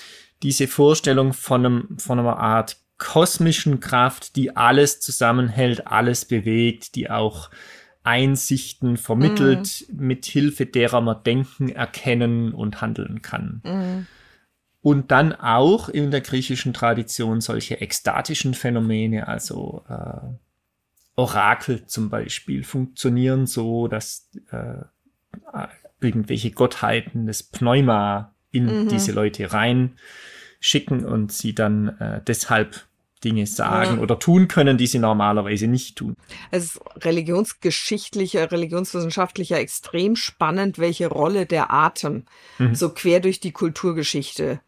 diese 0.43 0.67
Vorstellung 0.67 1.31
von, 1.33 1.65
einem, 1.65 1.99
von 1.99 2.19
einer 2.19 2.37
Art 2.37 2.77
kosmischen 2.97 3.79
Kraft, 3.79 4.35
die 4.35 4.57
alles 4.57 4.99
zusammenhält, 4.99 5.87
alles 5.87 6.25
bewegt, 6.25 6.95
die 6.95 7.09
auch 7.09 7.49
Einsichten 8.03 8.97
vermittelt, 8.97 9.85
mhm. 9.89 10.05
mit 10.05 10.25
Hilfe 10.25 10.65
derer 10.65 10.99
man 10.99 11.23
denken, 11.23 11.69
erkennen 11.69 12.53
und 12.53 12.81
handeln 12.81 13.21
kann. 13.21 13.61
Mhm 13.63 14.07
und 14.87 15.11
dann 15.11 15.33
auch 15.33 15.89
in 15.89 16.11
der 16.11 16.21
griechischen 16.21 16.71
Tradition 16.71 17.41
solche 17.41 17.81
ekstatischen 17.81 18.53
Phänomene, 18.53 19.27
also 19.27 19.83
äh, 19.89 20.29
Orakel 21.17 21.85
zum 21.87 22.09
Beispiel, 22.09 22.63
funktionieren 22.63 23.47
so, 23.47 23.89
dass 23.89 24.29
äh, 24.49 24.85
irgendwelche 25.99 26.51
Gottheiten 26.51 27.25
des 27.25 27.43
Pneuma 27.43 28.33
in 28.51 28.83
mhm. 28.83 28.87
diese 28.87 29.11
Leute 29.11 29.51
rein 29.51 29.97
schicken 30.61 31.03
und 31.03 31.33
sie 31.33 31.53
dann 31.53 31.89
äh, 31.99 32.21
deshalb 32.25 32.87
Dinge 33.25 33.45
sagen 33.45 33.97
ja. 33.97 34.01
oder 34.01 34.19
tun 34.19 34.47
können, 34.47 34.77
die 34.77 34.87
sie 34.87 34.99
normalerweise 34.99 35.67
nicht 35.67 35.97
tun. 35.97 36.15
Es 36.49 36.63
ist 36.63 36.79
religionsgeschichtlicher, 37.03 38.49
religionswissenschaftlicher 38.53 39.59
extrem 39.59 40.15
spannend, 40.15 40.79
welche 40.79 41.07
Rolle 41.07 41.45
der 41.45 41.73
Atem 41.73 42.23
mhm. 42.57 42.73
so 42.73 42.93
quer 42.93 43.19
durch 43.19 43.41
die 43.41 43.51
Kulturgeschichte 43.51 44.61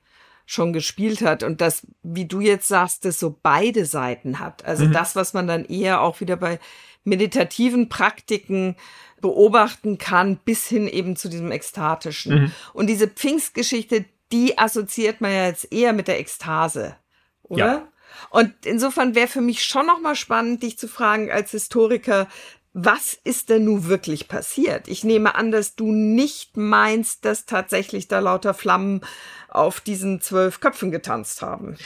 schon 0.49 0.73
gespielt 0.73 1.21
hat 1.21 1.43
und 1.43 1.61
das, 1.61 1.85
wie 2.01 2.25
du 2.25 2.39
jetzt 2.39 2.67
sagst, 2.67 3.05
das 3.05 3.19
so 3.19 3.37
beide 3.43 3.85
Seiten 3.85 4.39
hat. 4.39 4.65
Also 4.65 4.85
mhm. 4.85 4.93
das, 4.93 5.15
was 5.15 5.35
man 5.35 5.45
dann 5.45 5.63
eher 5.63 6.01
auch 6.01 6.21
wieder 6.21 6.37
bei 6.37 6.59
meditativen 7.03 7.87
Praktiken 7.87 8.75
beobachten 9.21 9.99
kann, 9.99 10.37
bis 10.37 10.65
hin 10.65 10.87
eben 10.87 11.15
zu 11.15 11.29
diesem 11.29 11.51
ekstatischen. 11.51 12.33
Mhm. 12.33 12.51
Und 12.73 12.87
diese 12.87 13.07
Pfingstgeschichte, 13.07 14.05
die 14.31 14.57
assoziiert 14.57 15.21
man 15.21 15.31
ja 15.31 15.45
jetzt 15.45 15.71
eher 15.71 15.93
mit 15.93 16.07
der 16.07 16.19
Ekstase, 16.19 16.95
oder? 17.43 17.65
Ja. 17.65 17.87
Und 18.31 18.51
insofern 18.65 19.13
wäre 19.13 19.27
für 19.27 19.41
mich 19.41 19.63
schon 19.63 19.85
noch 19.85 20.01
mal 20.01 20.15
spannend, 20.15 20.63
dich 20.63 20.79
zu 20.79 20.87
fragen 20.87 21.29
als 21.29 21.51
Historiker, 21.51 22.27
was 22.73 23.13
ist 23.23 23.49
denn 23.49 23.65
nun 23.65 23.87
wirklich 23.87 24.27
passiert? 24.27 24.87
Ich 24.87 25.03
nehme 25.03 25.35
an, 25.35 25.51
dass 25.51 25.75
du 25.75 25.91
nicht 25.91 26.55
meinst, 26.55 27.25
dass 27.25 27.45
tatsächlich 27.45 28.07
da 28.07 28.19
lauter 28.19 28.53
Flammen 28.53 29.01
auf 29.47 29.81
diesen 29.81 30.21
zwölf 30.21 30.59
Köpfen 30.59 30.91
getanzt 30.91 31.41
haben. 31.41 31.77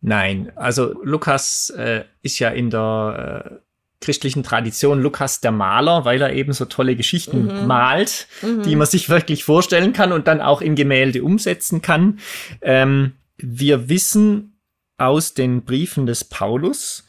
Nein, 0.00 0.52
also 0.54 0.94
Lukas 1.02 1.70
äh, 1.70 2.04
ist 2.22 2.38
ja 2.38 2.50
in 2.50 2.70
der 2.70 3.50
äh, 3.50 3.68
christlichen 4.00 4.44
Tradition 4.44 5.02
Lukas 5.02 5.40
der 5.40 5.50
Maler, 5.50 6.04
weil 6.04 6.22
er 6.22 6.32
eben 6.32 6.52
so 6.52 6.66
tolle 6.66 6.94
Geschichten 6.94 7.46
mhm. 7.46 7.66
malt, 7.66 8.28
mhm. 8.42 8.62
die 8.62 8.76
man 8.76 8.86
sich 8.86 9.08
wirklich 9.08 9.42
vorstellen 9.42 9.92
kann 9.92 10.12
und 10.12 10.28
dann 10.28 10.40
auch 10.40 10.60
in 10.60 10.76
Gemälde 10.76 11.24
umsetzen 11.24 11.82
kann. 11.82 12.20
Ähm, 12.62 13.14
wir 13.36 13.88
wissen 13.88 14.60
aus 14.98 15.34
den 15.34 15.64
Briefen 15.64 16.06
des 16.06 16.24
Paulus, 16.24 17.07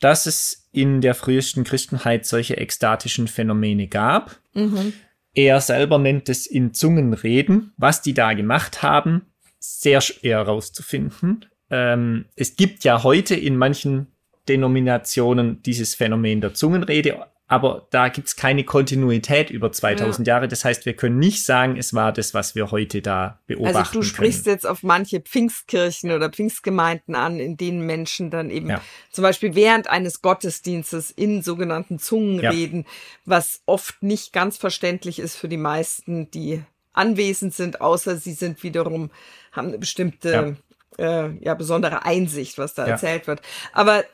dass 0.00 0.26
es 0.26 0.68
in 0.72 1.00
der 1.00 1.14
frühesten 1.14 1.64
Christenheit 1.64 2.26
solche 2.26 2.56
ekstatischen 2.56 3.28
Phänomene 3.28 3.86
gab. 3.86 4.40
Mhm. 4.54 4.94
Er 5.34 5.60
selber 5.60 5.98
nennt 5.98 6.28
es 6.28 6.46
in 6.46 6.74
Zungenreden. 6.74 7.72
Was 7.76 8.02
die 8.02 8.14
da 8.14 8.32
gemacht 8.32 8.82
haben, 8.82 9.26
sehr 9.58 10.00
schwer 10.00 10.38
herauszufinden. 10.38 11.46
Ähm, 11.70 12.24
es 12.34 12.56
gibt 12.56 12.82
ja 12.82 13.02
heute 13.04 13.36
in 13.36 13.56
manchen 13.56 14.08
Denominationen 14.48 15.62
dieses 15.62 15.94
Phänomen 15.94 16.40
der 16.40 16.54
Zungenrede, 16.54 17.26
aber 17.50 17.88
da 17.90 18.08
gibt's 18.08 18.36
keine 18.36 18.62
Kontinuität 18.62 19.50
über 19.50 19.72
2000 19.72 20.24
ja. 20.24 20.34
Jahre. 20.34 20.46
Das 20.46 20.64
heißt, 20.64 20.86
wir 20.86 20.94
können 20.94 21.18
nicht 21.18 21.44
sagen, 21.44 21.76
es 21.76 21.92
war 21.92 22.12
das, 22.12 22.32
was 22.32 22.54
wir 22.54 22.70
heute 22.70 23.02
da 23.02 23.40
beobachten. 23.48 23.76
Also 23.76 23.92
du 23.92 24.02
sprichst 24.04 24.44
können. 24.44 24.54
jetzt 24.54 24.66
auf 24.68 24.84
manche 24.84 25.20
Pfingstkirchen 25.20 26.12
oder 26.12 26.30
Pfingstgemeinden 26.30 27.16
an, 27.16 27.40
in 27.40 27.56
denen 27.56 27.84
Menschen 27.84 28.30
dann 28.30 28.50
eben 28.50 28.70
ja. 28.70 28.80
zum 29.10 29.22
Beispiel 29.22 29.56
während 29.56 29.90
eines 29.90 30.22
Gottesdienstes 30.22 31.10
in 31.10 31.42
sogenannten 31.42 31.98
Zungen 31.98 32.38
ja. 32.40 32.50
reden, 32.50 32.86
was 33.24 33.62
oft 33.66 34.00
nicht 34.00 34.32
ganz 34.32 34.56
verständlich 34.56 35.18
ist 35.18 35.34
für 35.34 35.48
die 35.48 35.56
meisten, 35.56 36.30
die 36.30 36.62
anwesend 36.92 37.52
sind, 37.52 37.80
außer 37.80 38.16
sie 38.16 38.34
sind 38.34 38.62
wiederum, 38.62 39.10
haben 39.50 39.68
eine 39.68 39.78
bestimmte 39.78 40.56
äh, 40.98 41.30
ja, 41.44 41.54
besondere 41.54 42.04
Einsicht, 42.04 42.58
was 42.58 42.74
da 42.74 42.86
erzählt 42.86 43.26
wird. 43.26 43.42
Aber 43.72 44.04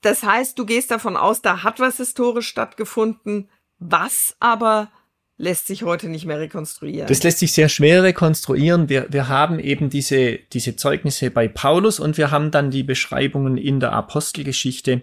das 0.00 0.22
heißt, 0.22 0.58
du 0.58 0.64
gehst 0.64 0.90
davon 0.90 1.16
aus, 1.16 1.42
da 1.42 1.62
hat 1.62 1.80
was 1.80 1.96
historisch 1.96 2.48
stattgefunden, 2.48 3.48
was 3.78 4.36
aber 4.40 4.90
lässt 5.36 5.68
sich 5.68 5.84
heute 5.84 6.08
nicht 6.08 6.26
mehr 6.26 6.40
rekonstruieren. 6.40 7.06
Das 7.06 7.22
lässt 7.22 7.38
sich 7.38 7.52
sehr 7.52 7.68
schwer 7.68 8.02
rekonstruieren. 8.02 8.88
Wir, 8.88 9.06
wir 9.10 9.28
haben 9.28 9.60
eben 9.60 9.88
diese, 9.88 10.38
diese 10.52 10.74
Zeugnisse 10.74 11.30
bei 11.30 11.46
Paulus 11.46 12.00
und 12.00 12.18
wir 12.18 12.32
haben 12.32 12.50
dann 12.50 12.70
die 12.70 12.82
Beschreibungen 12.82 13.56
in 13.56 13.78
der 13.78 13.92
Apostelgeschichte, 13.92 15.02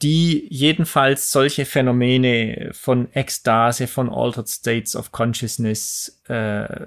die 0.00 0.46
jedenfalls 0.50 1.32
solche 1.32 1.64
Phänomene 1.64 2.70
von 2.72 3.12
Ekstase, 3.12 3.88
von 3.88 4.08
Altered 4.08 4.48
States 4.48 4.94
of 4.94 5.10
Consciousness 5.10 6.20
äh, 6.28 6.86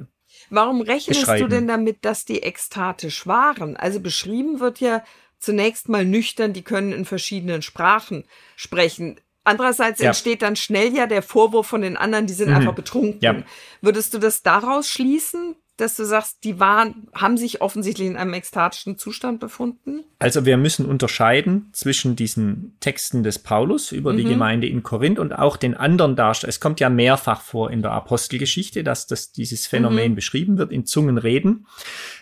Warum 0.50 0.82
rechnest 0.82 1.28
du 1.28 1.48
denn 1.48 1.68
damit, 1.68 2.06
dass 2.06 2.26
die 2.26 2.44
ekstatisch 2.44 3.26
waren? 3.26 3.76
Also 3.76 4.00
beschrieben 4.00 4.60
wird 4.60 4.80
ja 4.80 5.04
zunächst 5.46 5.88
mal 5.90 6.06
nüchtern, 6.06 6.54
die 6.54 6.64
können 6.64 6.92
in 6.92 7.06
verschiedenen 7.06 7.62
Sprachen 7.62 8.26
sprechen. 8.56 9.20
Andererseits 9.44 10.02
ja. 10.02 10.08
entsteht 10.08 10.42
dann 10.42 10.56
schnell 10.56 10.94
ja 10.96 11.06
der 11.06 11.22
Vorwurf 11.22 11.68
von 11.68 11.82
den 11.82 11.98
anderen, 11.98 12.26
die 12.26 12.34
sind 12.34 12.50
mhm. 12.50 12.56
einfach 12.56 12.74
betrunken. 12.74 13.20
Ja. 13.22 13.44
Würdest 13.80 14.14
du 14.14 14.18
das 14.18 14.42
daraus 14.42 14.90
schließen, 14.90 15.56
dass 15.78 15.98
du 15.98 16.06
sagst, 16.06 16.44
die 16.44 16.60
waren, 16.60 17.08
haben 17.14 17.38
sich 17.38 17.62
offensichtlich 17.62 18.08
in 18.08 18.16
einem 18.16 18.34
ekstatischen 18.34 18.98
Zustand 18.98 19.40
befunden? 19.40 20.04
Also 20.20 20.46
wir 20.46 20.58
müssen 20.58 20.86
unterscheiden 20.86 21.70
zwischen 21.74 22.16
diesen 22.16 22.78
Texten 22.80 23.24
des 23.24 23.40
Paulus 23.40 23.92
über 23.92 24.14
mhm. 24.14 24.18
die 24.18 24.24
Gemeinde 24.24 24.68
in 24.68 24.84
Korinth 24.84 25.20
und 25.20 25.34
auch 25.34 25.58
den 25.58 25.76
anderen 25.76 26.16
Darstellungen. 26.16 26.52
Es 26.52 26.60
kommt 26.62 26.80
ja 26.80 26.90
mehrfach 26.90 27.42
vor 27.42 27.72
in 27.72 27.82
der 27.82 27.92
Apostelgeschichte, 27.92 28.84
dass 28.84 29.06
das, 29.06 29.34
dieses 29.34 29.68
Phänomen 29.68 30.12
mhm. 30.12 30.16
beschrieben 30.16 30.58
wird 30.58 30.72
in 30.72 30.86
Zungenreden. 30.86 31.68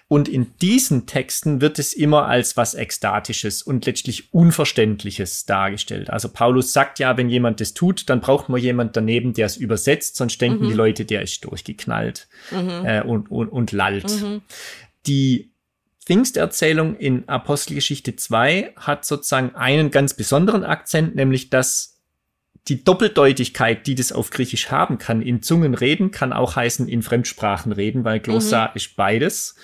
Und 0.08 0.28
in 0.28 0.54
diesen 0.62 1.06
Texten 1.06 1.62
wird 1.62 1.80
es 1.80 1.94
immer 1.94 2.28
als 2.28 2.56
was 2.56 2.76
Ekstatisches 2.76 3.64
und 3.64 3.86
letztlich 3.86 4.34
Unverständliches 4.34 5.46
dargestellt. 5.46 6.10
Also 6.10 6.30
Paulus 6.30 6.74
sagt 6.74 7.00
ja, 7.00 7.18
wenn 7.18 7.30
jemand 7.30 7.62
das 7.62 7.74
tut, 7.74 8.10
dann 8.10 8.22
braucht 8.22 8.50
man 8.50 8.62
jemand 8.62 8.96
daneben, 8.96 9.34
der 9.34 9.48
es 9.48 9.58
übersetzt, 9.58 10.18
sonst 10.18 10.40
denken 10.40 10.66
mhm. 10.66 10.70
die 10.70 10.76
Leute, 10.76 11.06
der 11.06 11.22
ist 11.22 11.44
durchgeknallt 11.46 12.28
mhm. 12.52 12.86
äh, 12.86 13.02
und, 13.02 13.32
und, 13.32 13.50
und 13.50 13.72
lallt. 13.72 14.22
Mhm. 14.22 14.42
Die 15.08 15.52
Pfingsterzählung 16.06 16.96
in 16.98 17.28
Apostelgeschichte 17.30 18.16
2 18.16 18.74
hat 18.76 19.06
sozusagen 19.06 19.56
einen 19.56 19.90
ganz 19.90 20.14
besonderen 20.14 20.64
Akzent, 20.64 21.16
nämlich 21.16 21.50
dass 21.50 21.93
die 22.68 22.84
Doppeldeutigkeit, 22.84 23.86
die 23.88 23.96
das 23.96 24.12
auf 24.12 24.30
Griechisch 24.30 24.72
haben 24.72 24.98
kann, 24.98 25.22
in 25.22 25.42
Zungen 25.42 25.74
reden, 25.74 26.12
kann 26.12 26.32
auch 26.32 26.56
heißen 26.56 26.88
in 26.88 27.02
Fremdsprachen 27.02 27.72
reden, 27.72 28.06
weil 28.06 28.20
Glossa 28.20 28.68
mhm. 28.68 28.72
ist 28.76 28.96
beides. 28.96 29.56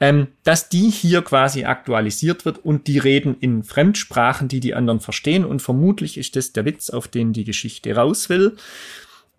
Ähm, 0.00 0.28
dass 0.44 0.68
die 0.68 0.90
hier 0.90 1.22
quasi 1.22 1.64
aktualisiert 1.64 2.44
wird 2.44 2.64
und 2.64 2.86
die 2.86 2.98
reden 2.98 3.36
in 3.40 3.64
Fremdsprachen, 3.64 4.46
die 4.46 4.60
die 4.60 4.74
anderen 4.74 5.00
verstehen. 5.00 5.44
Und 5.44 5.60
vermutlich 5.60 6.16
ist 6.16 6.36
das 6.36 6.52
der 6.52 6.64
Witz, 6.64 6.90
auf 6.90 7.08
den 7.08 7.32
die 7.32 7.42
Geschichte 7.42 7.96
raus 7.96 8.28
will, 8.28 8.56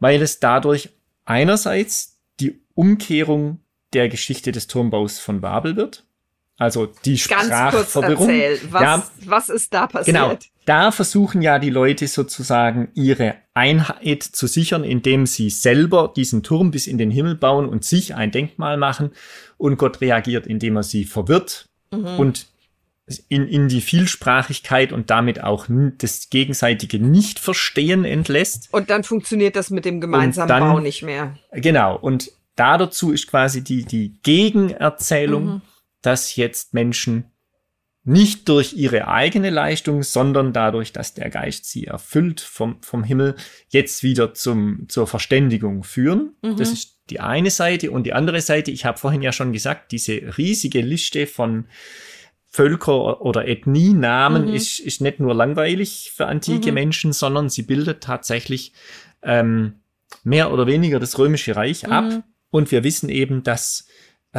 weil 0.01 0.21
es 0.21 0.41
dadurch 0.41 0.89
einerseits 1.23 2.19
die 2.41 2.59
Umkehrung 2.73 3.61
der 3.93 4.09
Geschichte 4.09 4.51
des 4.51 4.67
Turmbaus 4.67 5.19
von 5.19 5.39
Babel 5.39 5.77
wird. 5.77 6.03
Also 6.59 6.89
die 7.05 7.17
Sprachverwirrung. 7.17 7.71
Ganz 7.79 7.93
kurz 7.93 7.95
erzähl, 7.95 8.59
was, 8.69 8.81
ja, 8.81 9.03
was 9.25 9.49
ist 9.49 9.73
da 9.73 9.87
passiert? 9.87 10.15
Genau, 10.15 10.37
da 10.65 10.91
versuchen 10.91 11.41
ja 11.41 11.57
die 11.57 11.69
Leute 11.69 12.07
sozusagen 12.07 12.89
ihre 12.93 13.35
Einheit 13.53 14.23
zu 14.23 14.45
sichern, 14.45 14.83
indem 14.83 15.25
sie 15.25 15.49
selber 15.49 16.13
diesen 16.13 16.43
Turm 16.43 16.69
bis 16.69 16.85
in 16.85 16.97
den 16.97 17.11
Himmel 17.11 17.35
bauen 17.35 17.67
und 17.67 17.85
sich 17.85 18.13
ein 18.13 18.31
Denkmal 18.31 18.75
machen. 18.75 19.11
Und 19.57 19.77
Gott 19.77 20.01
reagiert, 20.01 20.47
indem 20.47 20.75
er 20.75 20.83
sie 20.83 21.05
verwirrt 21.05 21.65
mhm. 21.91 22.19
und 22.19 22.47
in, 23.29 23.47
in 23.47 23.69
die 23.69 23.81
Vielsprachigkeit 23.81 24.91
und 24.91 25.09
damit 25.09 25.41
auch 25.41 25.65
das 25.97 26.29
gegenseitige 26.29 26.99
Nichtverstehen 26.99 28.03
entlässt. 28.03 28.67
Und 28.71 28.89
dann 28.89 29.03
funktioniert 29.03 29.55
das 29.55 29.69
mit 29.69 29.85
dem 29.85 30.01
gemeinsamen 30.01 30.49
dann, 30.49 30.63
Bau 30.63 30.79
nicht 30.79 31.03
mehr. 31.03 31.35
Genau. 31.53 31.97
Und 31.97 32.31
da 32.55 32.77
dazu 32.77 33.11
ist 33.11 33.27
quasi 33.27 33.63
die, 33.63 33.85
die 33.85 34.19
Gegenerzählung, 34.21 35.45
mhm. 35.45 35.61
Dass 36.01 36.35
jetzt 36.35 36.73
Menschen 36.73 37.31
nicht 38.03 38.47
durch 38.49 38.73
ihre 38.73 39.07
eigene 39.07 39.49
Leistung, 39.49 40.03
sondern 40.03 40.53
dadurch, 40.53 40.93
dass 40.93 41.13
der 41.13 41.29
Geist 41.29 41.65
sie 41.69 41.85
erfüllt 41.85 42.41
vom, 42.41 42.81
vom 42.81 43.03
Himmel, 43.03 43.35
jetzt 43.69 44.03
wieder 44.03 44.33
zum, 44.33 44.87
zur 44.87 45.05
Verständigung 45.05 45.83
führen. 45.83 46.35
Mhm. 46.41 46.55
Das 46.55 46.71
ist 46.71 46.99
die 47.09 47.19
eine 47.19 47.51
Seite. 47.51 47.91
Und 47.91 48.05
die 48.05 48.13
andere 48.13 48.41
Seite, 48.41 48.71
ich 48.71 48.85
habe 48.85 48.97
vorhin 48.97 49.21
ja 49.21 49.31
schon 49.31 49.53
gesagt, 49.53 49.91
diese 49.91 50.37
riesige 50.37 50.81
Liste 50.81 51.27
von 51.27 51.65
Völker- 52.47 53.21
oder 53.21 53.47
Ethnienamen 53.47 54.47
mhm. 54.47 54.53
ist, 54.55 54.79
ist 54.79 55.01
nicht 55.01 55.19
nur 55.19 55.35
langweilig 55.35 56.11
für 56.15 56.25
antike 56.25 56.69
mhm. 56.69 56.75
Menschen, 56.75 57.13
sondern 57.13 57.49
sie 57.49 57.61
bildet 57.61 58.01
tatsächlich 58.01 58.73
ähm, 59.21 59.81
mehr 60.23 60.51
oder 60.51 60.65
weniger 60.65 60.99
das 60.99 61.19
römische 61.19 61.55
Reich 61.55 61.87
ab. 61.87 62.05
Mhm. 62.05 62.23
Und 62.49 62.71
wir 62.71 62.83
wissen 62.83 63.09
eben, 63.09 63.43
dass 63.43 63.85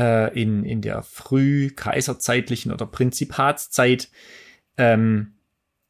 äh, 0.01 0.41
in, 0.41 0.65
in 0.65 0.81
der 0.81 1.03
früh-kaiserzeitlichen 1.03 2.73
oder 2.73 2.87
Prinzipatszeit 2.87 4.09
ähm, 4.79 5.35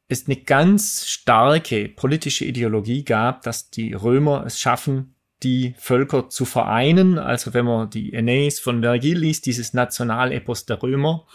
es 0.09 0.27
eine 0.27 0.35
ganz 0.35 1.07
starke 1.07 1.87
politische 1.87 2.43
Ideologie 2.43 3.05
gab, 3.05 3.43
dass 3.43 3.69
die 3.69 3.93
Römer 3.93 4.43
es 4.45 4.59
schaffen, 4.59 5.15
die 5.41 5.73
Völker 5.77 6.27
zu 6.29 6.43
vereinen. 6.43 7.17
Also 7.17 7.53
wenn 7.53 7.63
man 7.63 7.89
die 7.89 8.13
Aeneis 8.13 8.59
von 8.59 8.81
Vergil 8.81 9.19
liest, 9.19 9.45
dieses 9.45 9.73
Nationalepos 9.73 10.65
der 10.65 10.83
Römer, 10.83 11.25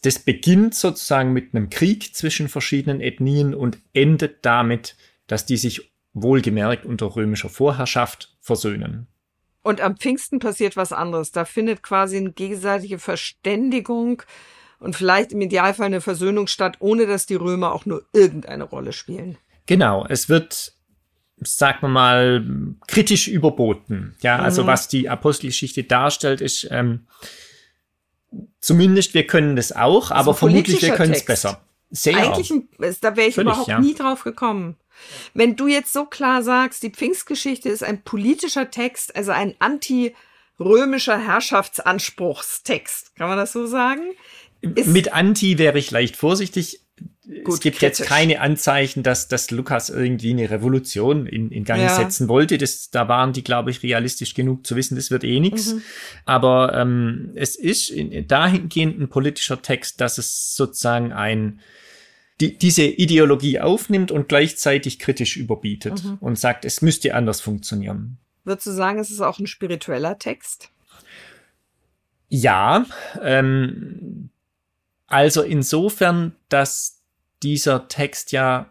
das 0.00 0.18
beginnt 0.18 0.74
sozusagen 0.74 1.34
mit 1.34 1.54
einem 1.54 1.68
Krieg 1.68 2.14
zwischen 2.14 2.48
verschiedenen 2.48 3.02
Ethnien 3.02 3.54
und 3.54 3.78
endet 3.92 4.44
damit, 4.46 4.96
dass 5.26 5.44
die 5.44 5.58
sich 5.58 5.92
wohlgemerkt 6.14 6.86
unter 6.86 7.14
römischer 7.14 7.50
Vorherrschaft 7.50 8.34
versöhnen. 8.40 9.06
Und 9.62 9.80
am 9.80 9.96
Pfingsten 9.96 10.40
passiert 10.40 10.76
was 10.76 10.92
anderes. 10.92 11.30
Da 11.30 11.44
findet 11.44 11.82
quasi 11.82 12.16
eine 12.16 12.32
gegenseitige 12.32 12.98
Verständigung 12.98 14.22
und 14.80 14.96
vielleicht 14.96 15.32
im 15.32 15.40
Idealfall 15.40 15.86
eine 15.86 16.00
Versöhnung 16.00 16.48
statt, 16.48 16.76
ohne 16.80 17.06
dass 17.06 17.26
die 17.26 17.36
Römer 17.36 17.72
auch 17.72 17.86
nur 17.86 18.04
irgendeine 18.12 18.64
Rolle 18.64 18.92
spielen. 18.92 19.38
Genau, 19.66 20.04
es 20.08 20.28
wird, 20.28 20.74
sagen 21.40 21.78
wir 21.82 21.88
mal, 21.88 22.44
kritisch 22.88 23.28
überboten. 23.28 24.16
Ja, 24.20 24.38
also 24.38 24.64
mhm. 24.64 24.66
was 24.66 24.88
die 24.88 25.08
Apostelgeschichte 25.08 25.84
darstellt, 25.84 26.40
ist 26.40 26.66
ähm, 26.70 27.06
zumindest 28.60 29.14
wir 29.14 29.26
können 29.26 29.54
das 29.54 29.70
auch, 29.70 30.10
aber 30.10 30.34
vermutlich 30.34 30.82
wir 30.82 30.94
können 30.94 31.12
es 31.12 31.24
besser. 31.24 31.62
Sehr. 31.90 32.16
Eigentlich, 32.16 32.50
da 33.00 33.16
wäre 33.16 33.28
ich 33.28 33.34
Völlig, 33.34 33.52
überhaupt 33.52 33.68
ja. 33.68 33.78
nie 33.78 33.94
drauf 33.94 34.24
gekommen. 34.24 34.76
Wenn 35.34 35.56
du 35.56 35.66
jetzt 35.66 35.92
so 35.92 36.04
klar 36.04 36.42
sagst, 36.42 36.82
die 36.82 36.90
Pfingstgeschichte 36.90 37.68
ist 37.68 37.82
ein 37.82 38.02
politischer 38.02 38.70
Text, 38.70 39.14
also 39.16 39.32
ein 39.32 39.54
anti-römischer 39.58 41.18
Herrschaftsanspruchstext, 41.18 43.16
kann 43.16 43.28
man 43.28 43.38
das 43.38 43.52
so 43.52 43.66
sagen? 43.66 44.02
Ist 44.60 44.86
Mit 44.88 45.12
Anti 45.12 45.58
wäre 45.58 45.78
ich 45.78 45.90
leicht 45.90 46.16
vorsichtig. 46.16 46.80
Gut, 47.44 47.54
es 47.54 47.60
gibt 47.60 47.78
kritisch. 47.78 48.00
jetzt 48.00 48.08
keine 48.08 48.40
Anzeichen, 48.40 49.02
dass, 49.02 49.28
dass 49.28 49.50
Lukas 49.50 49.90
irgendwie 49.90 50.30
eine 50.30 50.50
Revolution 50.50 51.26
in, 51.26 51.50
in 51.50 51.64
Gang 51.64 51.80
ja. 51.80 51.94
setzen 51.94 52.28
wollte. 52.28 52.58
Das, 52.58 52.90
da 52.90 53.08
waren 53.08 53.32
die, 53.32 53.44
glaube 53.44 53.70
ich, 53.70 53.82
realistisch 53.82 54.34
genug 54.34 54.66
zu 54.66 54.76
wissen, 54.76 54.96
das 54.96 55.10
wird 55.10 55.24
eh 55.24 55.40
nichts. 55.40 55.74
Mhm. 55.74 55.82
Aber 56.24 56.74
ähm, 56.74 57.32
es 57.34 57.56
ist 57.56 57.90
in, 57.90 58.26
dahingehend 58.26 59.00
ein 59.00 59.08
politischer 59.08 59.62
Text, 59.62 60.00
dass 60.00 60.18
es 60.18 60.54
sozusagen 60.54 61.12
ein 61.12 61.60
die, 62.42 62.58
diese 62.58 62.82
Ideologie 62.82 63.60
aufnimmt 63.60 64.10
und 64.10 64.28
gleichzeitig 64.28 64.98
kritisch 64.98 65.36
überbietet 65.36 66.02
mhm. 66.02 66.18
und 66.20 66.38
sagt, 66.38 66.64
es 66.64 66.82
müsste 66.82 67.14
anders 67.14 67.40
funktionieren. 67.40 68.18
Würdest 68.44 68.66
du 68.66 68.72
sagen, 68.72 68.98
es 68.98 69.10
ist 69.10 69.20
auch 69.20 69.38
ein 69.38 69.46
spiritueller 69.46 70.18
Text? 70.18 70.70
Ja, 72.28 72.84
ähm, 73.22 74.30
also 75.06 75.42
insofern, 75.42 76.34
dass 76.48 77.02
dieser 77.42 77.86
Text 77.86 78.32
ja, 78.32 78.70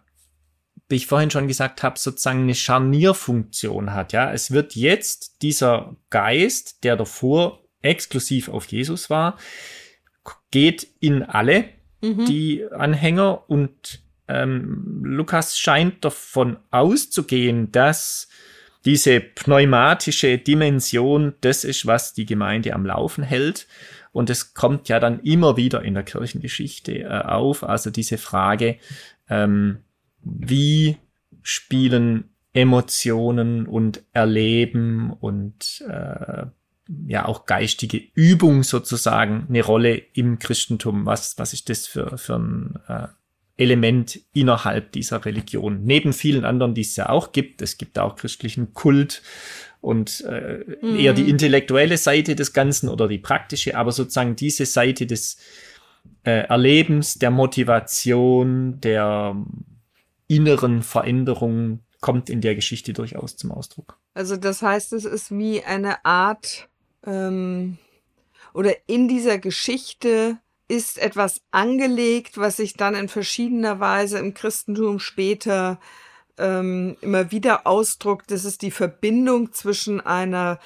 wie 0.90 0.96
ich 0.96 1.08
vorhin 1.08 1.32
schon 1.32 1.48
gesagt 1.48 1.82
habe, 1.82 1.98
sozusagen 1.98 2.42
eine 2.42 2.56
Scharnierfunktion 2.56 3.94
hat. 3.94 4.12
Ja, 4.12 4.34
es 4.34 4.52
wird 4.52 4.76
jetzt 4.76 5.42
dieser 5.42 5.96
Geist, 6.10 6.84
der 6.84 6.98
davor 6.98 7.64
exklusiv 7.82 8.50
auf 8.50 8.66
Jesus 8.66 9.10
war, 9.10 9.38
geht 10.52 10.88
in 11.00 11.24
alle 11.24 11.70
mhm. 12.02 12.26
die 12.26 12.66
Anhänger 12.72 13.50
und 13.50 14.02
ähm, 14.28 15.02
Lukas 15.04 15.58
scheint 15.58 16.04
davon 16.06 16.58
auszugehen, 16.72 17.72
dass 17.72 18.30
diese 18.86 19.20
pneumatische 19.20 20.38
Dimension 20.38 21.34
das 21.42 21.64
ist, 21.64 21.86
was 21.86 22.14
die 22.14 22.26
Gemeinde 22.26 22.74
am 22.74 22.86
Laufen 22.86 23.24
hält. 23.24 23.68
Und 24.12 24.30
es 24.30 24.54
kommt 24.54 24.90
ja 24.90 25.00
dann 25.00 25.20
immer 25.22 25.56
wieder 25.56 25.84
in 25.84 25.94
der 25.94 26.04
Kirchengeschichte 26.04 27.04
äh, 27.04 27.08
auf, 27.08 27.64
also 27.64 27.90
diese 27.90 28.18
Frage, 28.18 28.78
ähm, 29.30 29.80
wie 30.24 30.98
spielen 31.44 32.30
Emotionen 32.54 33.68
und 33.68 34.04
Erleben 34.12 35.12
und 35.12 35.84
äh, 35.88 36.46
ja 37.08 37.26
auch 37.26 37.46
geistige 37.46 38.02
Übung 38.14 38.64
sozusagen 38.64 39.46
eine 39.50 39.64
Rolle 39.64 39.96
im 40.14 40.40
Christentum. 40.40 41.06
Was, 41.06 41.38
was 41.38 41.54
ist 41.54 41.70
das 41.70 41.88
für, 41.88 42.18
für 42.18 42.36
ein 42.36 42.80
äh, 42.88 43.08
Element 43.58 44.20
innerhalb 44.34 44.92
dieser 44.92 45.24
Religion? 45.26 45.84
Neben 45.84 46.14
vielen 46.14 46.46
anderen, 46.46 46.74
die 46.74 46.82
es 46.82 46.96
ja 46.96 47.10
auch 47.10 47.32
gibt. 47.32 47.62
Es 47.62 47.78
gibt 47.78 48.00
auch 48.00 48.16
christlichen 48.16 48.74
Kult 48.74 49.22
und 49.80 50.22
äh, 50.22 50.64
mhm. 50.82 50.96
eher 50.96 51.14
die 51.14 51.30
intellektuelle 51.30 51.98
Seite 51.98 52.36
des 52.36 52.54
Ganzen 52.54 52.90
oder 52.90 53.08
die 53.08 53.18
praktische, 53.18 53.76
aber 53.76 53.92
sozusagen 53.92 54.36
diese 54.36 54.66
Seite 54.66 55.08
des 55.08 55.38
äh, 56.24 56.48
Erlebens, 56.48 57.16
der 57.16 57.32
Motivation, 57.32 58.80
der 58.80 59.36
inneren 60.28 60.82
Veränderung 60.82 61.82
kommt 62.00 62.30
in 62.30 62.42
der 62.42 62.56
Geschichte 62.56 62.94
durchaus 62.94 63.38
zum 63.38 63.52
Ausdruck. 63.52 63.98
Also 64.14 64.36
das 64.38 64.62
heißt, 64.62 64.94
es 64.94 65.06
ist 65.06 65.32
wie 65.32 65.64
eine 65.64 66.04
Art 66.06 66.68
ähm, 67.06 67.78
oder 68.54 68.76
in 68.88 69.08
dieser 69.08 69.38
Geschichte 69.38 70.38
ist 70.68 70.98
etwas 70.98 71.42
angelegt, 71.52 72.38
was 72.38 72.58
sich 72.58 72.74
dann 72.76 72.96
in 72.96 73.08
verschiedener 73.10 73.80
Weise 73.80 74.18
im 74.20 74.34
Christentum 74.34 75.00
später 75.00 75.80
ähm, 76.38 76.98
immer 77.02 77.32
wieder 77.32 77.66
ausdruckt. 77.68 78.32
Das 78.32 78.46
ist 78.46 78.62
die 78.62 78.72
Verbindung 78.72 79.52
zwischen 79.54 80.02
einer 80.02 80.60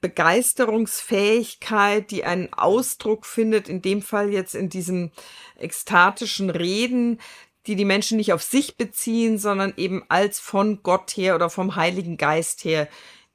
Begeisterungsfähigkeit, 0.00 2.12
die 2.12 2.22
einen 2.24 2.52
Ausdruck 2.52 3.26
findet, 3.26 3.68
in 3.68 3.82
dem 3.82 4.00
Fall 4.00 4.32
jetzt 4.32 4.54
in 4.54 4.68
diesem 4.68 5.10
ekstatischen 5.56 6.50
Reden, 6.50 7.18
die 7.66 7.74
die 7.74 7.84
Menschen 7.84 8.16
nicht 8.16 8.32
auf 8.32 8.44
sich 8.44 8.76
beziehen, 8.76 9.38
sondern 9.38 9.74
eben 9.76 10.04
als 10.08 10.38
von 10.38 10.84
Gott 10.84 11.16
her 11.16 11.34
oder 11.34 11.50
vom 11.50 11.74
Heiligen 11.74 12.16
Geist 12.16 12.64
her 12.64 12.86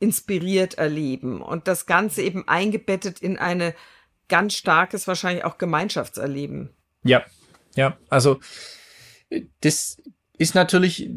inspiriert 0.03 0.73
erleben 0.73 1.41
und 1.41 1.69
das 1.69 1.85
Ganze 1.85 2.21
eben 2.21 2.45
eingebettet 2.45 3.19
in 3.19 3.39
eine 3.39 3.73
ganz 4.27 4.53
starkes, 4.53 5.07
wahrscheinlich 5.07 5.45
auch 5.45 5.57
Gemeinschaftserleben. 5.57 6.71
Ja, 7.03 7.23
ja, 7.75 7.97
also 8.09 8.39
das 9.61 9.97
ist 10.37 10.55
natürlich 10.55 11.09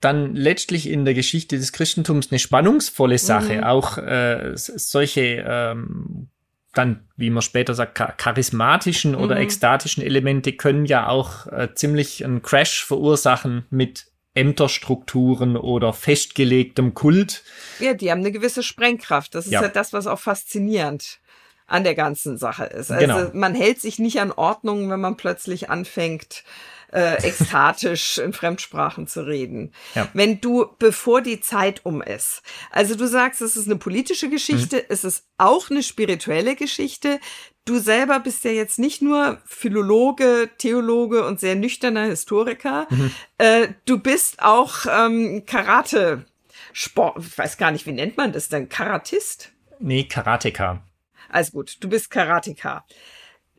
dann 0.00 0.34
letztlich 0.34 0.88
in 0.88 1.04
der 1.04 1.12
Geschichte 1.12 1.58
des 1.58 1.72
Christentums 1.72 2.32
eine 2.32 2.38
spannungsvolle 2.38 3.18
Sache. 3.18 3.58
Mhm. 3.58 3.64
Auch 3.64 3.98
äh, 3.98 4.52
solche 4.54 5.44
ähm, 5.46 6.28
dann, 6.72 7.06
wie 7.16 7.28
man 7.28 7.42
später 7.42 7.74
sagt, 7.74 7.96
charismatischen 8.18 9.14
oder 9.14 9.34
mhm. 9.34 9.42
ekstatischen 9.42 10.02
Elemente 10.02 10.54
können 10.54 10.86
ja 10.86 11.06
auch 11.06 11.46
äh, 11.48 11.74
ziemlich 11.74 12.24
einen 12.24 12.40
Crash 12.40 12.82
verursachen 12.82 13.66
mit 13.68 14.06
Ämterstrukturen 14.34 15.56
oder 15.56 15.92
festgelegtem 15.92 16.94
Kult. 16.94 17.42
Ja, 17.80 17.94
die 17.94 18.10
haben 18.10 18.20
eine 18.20 18.32
gewisse 18.32 18.62
Sprengkraft. 18.62 19.34
Das 19.34 19.46
ist 19.46 19.52
ja, 19.52 19.62
ja 19.62 19.68
das, 19.68 19.92
was 19.92 20.06
auch 20.06 20.18
faszinierend 20.18 21.20
an 21.66 21.84
der 21.84 21.94
ganzen 21.94 22.36
Sache 22.36 22.64
ist. 22.64 22.90
Also 22.90 23.06
genau. 23.06 23.30
man 23.34 23.54
hält 23.54 23.80
sich 23.80 23.98
nicht 23.98 24.20
an 24.20 24.32
Ordnungen, 24.32 24.90
wenn 24.90 25.00
man 25.00 25.16
plötzlich 25.16 25.70
anfängt, 25.70 26.44
äh, 26.92 27.14
ekstatisch 27.26 28.18
in 28.18 28.32
Fremdsprachen 28.32 29.06
zu 29.06 29.26
reden. 29.26 29.72
Ja. 29.94 30.08
Wenn 30.12 30.40
du, 30.40 30.66
bevor 30.78 31.22
die 31.22 31.40
Zeit 31.40 31.84
um 31.84 32.02
ist, 32.02 32.42
also 32.70 32.94
du 32.94 33.08
sagst, 33.08 33.40
es 33.40 33.56
ist 33.56 33.66
eine 33.66 33.76
politische 33.76 34.28
Geschichte, 34.28 34.76
mhm. 34.76 34.82
es 34.88 35.04
ist 35.04 35.26
auch 35.38 35.70
eine 35.70 35.82
spirituelle 35.82 36.56
Geschichte. 36.56 37.20
Du 37.64 37.78
selber 37.78 38.18
bist 38.18 38.44
ja 38.44 38.50
jetzt 38.50 38.80
nicht 38.80 39.02
nur 39.02 39.40
Philologe, 39.44 40.50
Theologe 40.58 41.24
und 41.24 41.38
sehr 41.38 41.54
nüchterner 41.54 42.06
Historiker. 42.06 42.88
Mhm. 42.90 43.12
Äh, 43.38 43.68
du 43.84 44.00
bist 44.00 44.42
auch 44.42 44.86
ähm, 44.90 45.44
Karate. 45.46 46.24
Sport, 46.72 47.18
ich 47.24 47.38
weiß 47.38 47.58
gar 47.58 47.70
nicht, 47.70 47.86
wie 47.86 47.92
nennt 47.92 48.16
man 48.16 48.32
das 48.32 48.48
denn? 48.48 48.68
Karatist? 48.68 49.52
Nee, 49.78 50.04
Karateka. 50.04 50.82
Also 51.28 51.52
gut, 51.52 51.76
du 51.80 51.88
bist 51.88 52.10
Karateka. 52.10 52.84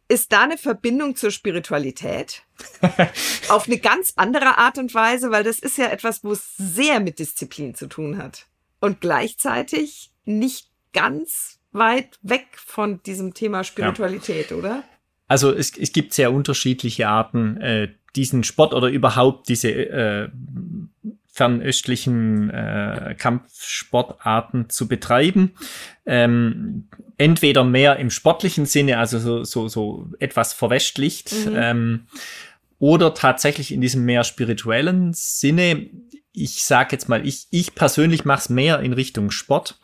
Ist 0.10 0.34
da 0.34 0.44
eine 0.44 0.58
Verbindung 0.58 1.16
zur 1.16 1.32
Spiritualität? 1.32 2.44
Auf 3.50 3.68
eine 3.68 3.78
ganz 3.78 4.14
andere 4.18 4.58
Art 4.58 4.78
und 4.78 4.94
Weise, 4.94 5.32
weil 5.32 5.44
das 5.44 5.60
ist 5.60 5.78
ja 5.78 5.88
etwas, 5.88 6.24
wo 6.24 6.34
es 6.34 6.56
sehr 6.58 7.00
mit 7.00 7.20
Disziplin 7.20 7.74
zu 7.74 7.88
tun 7.88 8.18
hat. 8.18 8.48
Und 8.82 9.00
gleichzeitig 9.00 10.12
nicht 10.26 10.70
ganz 10.92 11.60
weit 11.74 12.20
weg 12.22 12.48
von 12.56 13.02
diesem 13.04 13.34
Thema 13.34 13.64
Spiritualität, 13.64 14.52
ja. 14.52 14.58
oder? 14.58 14.84
Also 15.28 15.52
es, 15.52 15.78
es 15.78 15.92
gibt 15.92 16.14
sehr 16.14 16.32
unterschiedliche 16.32 17.08
Arten, 17.08 17.58
äh, 17.58 17.90
diesen 18.16 18.44
Sport 18.44 18.74
oder 18.74 18.90
überhaupt 18.90 19.50
diese 19.50 19.72
äh, 19.72 20.30
fernöstlichen 21.34 22.52
äh, 22.52 23.16
Kampfsportarten 23.18 24.70
zu 24.70 24.88
betreiben. 24.88 25.54
Ähm, 26.06 26.90
entweder 27.18 27.64
mehr 27.64 27.98
im 27.98 28.12
sportlichen 28.12 28.68
Sinne, 28.68 29.00
also 29.00 29.18
so, 29.18 29.44
so, 29.44 29.68
so 29.68 30.08
etwas 30.20 30.54
verwestlicht, 30.54 31.34
mhm. 31.48 31.56
ähm, 31.56 32.08
oder 32.78 33.14
tatsächlich 33.16 33.72
in 33.72 33.82
diesem 33.82 34.06
mehr 34.06 34.24
spirituellen 34.24 35.14
Sinne. 35.14 35.90
Ich 36.34 36.64
sage 36.64 36.90
jetzt 36.94 37.10
mal, 37.10 37.26
ich, 37.26 37.48
ich 37.52 37.76
persönlich 37.76 38.26
mache 38.26 38.40
es 38.40 38.50
mehr 38.50 38.80
in 38.80 38.94
Richtung 38.94 39.32
Sport, 39.32 39.80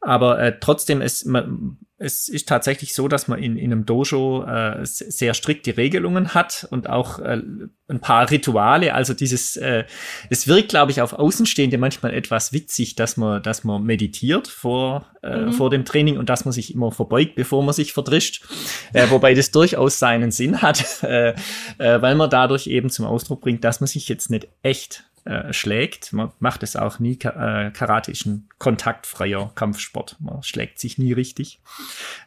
aber 0.00 0.38
äh, 0.38 0.58
trotzdem, 0.60 1.00
es, 1.00 1.24
man, 1.24 1.78
es 1.96 2.28
ist 2.28 2.48
tatsächlich 2.48 2.92
so, 2.92 3.08
dass 3.08 3.28
man 3.28 3.38
in, 3.38 3.56
in 3.56 3.72
einem 3.72 3.86
Dojo 3.86 4.44
äh, 4.44 4.80
sehr 4.84 5.32
strikte 5.32 5.76
Regelungen 5.76 6.34
hat 6.34 6.66
und 6.70 6.90
auch 6.90 7.20
äh, 7.20 7.40
ein 7.88 8.00
paar 8.00 8.30
Rituale. 8.30 8.94
Also 8.94 9.14
dieses, 9.14 9.56
äh, 9.56 9.84
es 10.28 10.48
wirkt, 10.48 10.70
glaube 10.70 10.90
ich, 10.90 11.00
auf 11.00 11.12
Außenstehende 11.12 11.78
manchmal 11.78 12.12
etwas 12.12 12.52
witzig, 12.52 12.96
dass 12.96 13.16
man, 13.16 13.42
dass 13.42 13.62
man 13.62 13.84
meditiert 13.84 14.48
vor, 14.48 15.06
äh, 15.22 15.46
mhm. 15.46 15.52
vor 15.52 15.70
dem 15.70 15.84
Training 15.84 16.18
und 16.18 16.28
dass 16.28 16.44
man 16.44 16.52
sich 16.52 16.74
immer 16.74 16.90
verbeugt, 16.90 17.36
bevor 17.36 17.62
man 17.62 17.74
sich 17.74 17.92
verdrischt. 17.92 18.44
Äh, 18.92 19.08
wobei 19.10 19.34
das 19.34 19.52
durchaus 19.52 19.98
seinen 19.98 20.32
Sinn 20.32 20.62
hat, 20.62 20.84
äh, 21.04 21.30
äh, 21.78 22.02
weil 22.02 22.16
man 22.16 22.28
dadurch 22.28 22.66
eben 22.66 22.90
zum 22.90 23.06
Ausdruck 23.06 23.40
bringt, 23.40 23.62
dass 23.64 23.80
man 23.80 23.86
sich 23.86 24.08
jetzt 24.08 24.30
nicht 24.30 24.48
echt 24.62 25.04
äh, 25.24 25.52
schlägt. 25.52 26.12
Man 26.12 26.32
macht 26.38 26.62
es 26.62 26.76
auch 26.76 26.98
nie. 26.98 27.18
Äh, 27.22 27.70
Karate 27.70 28.10
ist 28.10 28.26
ein 28.26 28.48
kontaktfreier 28.58 29.52
Kampfsport. 29.54 30.16
Man 30.20 30.42
schlägt 30.42 30.78
sich 30.78 30.98
nie 30.98 31.12
richtig. 31.12 31.60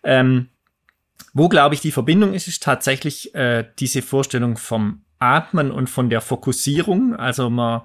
Ähm, 0.04 0.50
wo, 1.34 1.50
glaube 1.50 1.76
ich, 1.76 1.82
die 1.82 1.92
Verbindung 1.92 2.34
ist, 2.34 2.48
ist 2.48 2.64
tatsächlich 2.64 3.36
äh, 3.36 3.66
diese 3.80 4.02
Vorstellung 4.02 4.58
vom 4.58 5.02
Atmen 5.20 5.72
und 5.72 5.90
von 5.90 6.10
der 6.10 6.22
Fokussierung. 6.22 7.16
Also 7.16 7.50
man 7.50 7.82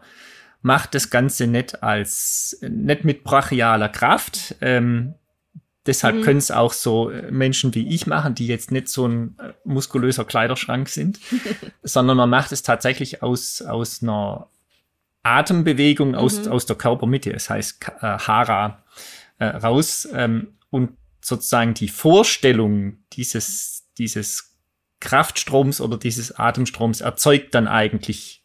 macht 0.62 0.94
das 0.94 1.11
Ganze 1.11 1.46
nicht 1.46 1.83
als, 1.83 2.59
nicht 2.62 3.05
mit 3.05 3.25
brachialer 3.25 3.88
Kraft. 3.88 4.55
Ähm, 4.61 5.14
deshalb 5.87 6.16
mhm. 6.16 6.22
können 6.22 6.38
es 6.38 6.51
auch 6.51 6.72
so 6.72 7.11
äh, 7.11 7.31
Menschen 7.31 7.75
wie 7.75 7.88
ich 7.88 8.07
machen, 8.07 8.35
die 8.35 8.46
jetzt 8.46 8.70
nicht 8.70 8.88
so 8.88 9.07
ein 9.07 9.37
äh, 9.38 9.53
muskulöser 9.64 10.25
Kleiderschrank 10.25 10.88
sind, 10.88 11.18
sondern 11.83 12.16
man 12.16 12.31
macht 12.31 12.53
es 12.53 12.62
tatsächlich 12.62 13.22
aus, 13.22 13.61
aus 13.62 14.03
einer 14.03 14.48
Atembewegung 15.22 16.11
mhm. 16.11 16.14
aus, 16.16 16.46
aus 16.48 16.66
der 16.66 16.76
Körpermitte, 16.76 17.32
es 17.32 17.48
heißt 17.48 17.85
äh, 18.00 18.18
Hara, 18.18 18.82
äh, 19.38 19.46
raus. 19.46 20.08
Ähm, 20.12 20.54
und 20.70 20.96
sozusagen 21.20 21.74
die 21.74 21.88
Vorstellung 21.88 22.98
dieses, 23.12 23.88
dieses 23.98 24.56
Kraftstroms 25.00 25.80
oder 25.80 25.98
dieses 25.98 26.32
Atemstroms 26.32 27.00
erzeugt 27.00 27.54
dann 27.54 27.68
eigentlich 27.68 28.44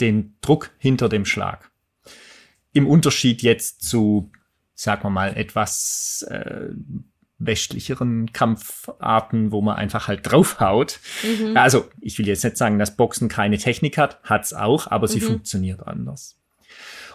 den 0.00 0.36
Druck 0.40 0.70
hinter 0.78 1.08
dem 1.08 1.24
Schlag. 1.24 1.70
Im 2.72 2.86
Unterschied 2.86 3.42
jetzt 3.42 3.82
zu, 3.82 4.30
sagen 4.74 5.02
wir 5.02 5.10
mal, 5.10 5.36
etwas 5.36 6.24
äh, 6.30 6.68
westlicheren 7.38 8.32
Kampfarten, 8.32 9.52
wo 9.52 9.60
man 9.60 9.76
einfach 9.76 10.08
halt 10.08 10.20
draufhaut. 10.24 11.00
Mhm. 11.22 11.56
Also, 11.56 11.88
ich 12.00 12.18
will 12.18 12.26
jetzt 12.26 12.44
nicht 12.44 12.56
sagen, 12.56 12.78
dass 12.78 12.96
Boxen 12.96 13.28
keine 13.28 13.58
Technik 13.58 13.96
hat, 13.96 14.20
hat's 14.24 14.52
auch, 14.52 14.90
aber 14.90 15.08
sie 15.08 15.20
mhm. 15.20 15.26
funktioniert 15.26 15.86
anders. 15.86 16.36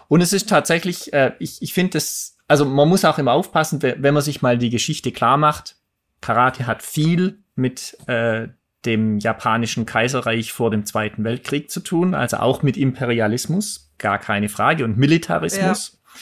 Und 0.08 0.20
es 0.20 0.32
ist 0.32 0.48
tatsächlich, 0.48 1.12
äh, 1.12 1.32
ich, 1.38 1.62
ich 1.62 1.72
finde 1.72 1.98
es, 1.98 2.36
also 2.48 2.64
man 2.64 2.88
muss 2.88 3.04
auch 3.04 3.18
immer 3.18 3.32
aufpassen, 3.32 3.82
wenn 3.82 4.14
man 4.14 4.22
sich 4.22 4.42
mal 4.42 4.58
die 4.58 4.70
Geschichte 4.70 5.12
klar 5.12 5.36
macht. 5.36 5.76
Karate 6.20 6.66
hat 6.66 6.82
viel 6.82 7.38
mit 7.54 7.96
äh, 8.06 8.48
dem 8.84 9.18
japanischen 9.18 9.86
Kaiserreich 9.86 10.52
vor 10.52 10.70
dem 10.70 10.84
Zweiten 10.84 11.24
Weltkrieg 11.24 11.70
zu 11.70 11.80
tun, 11.80 12.14
also 12.14 12.38
auch 12.38 12.62
mit 12.62 12.76
Imperialismus, 12.76 13.92
gar 13.98 14.18
keine 14.18 14.48
Frage, 14.48 14.84
und 14.84 14.98
Militarismus. 14.98 15.92
Ja. 15.92 16.18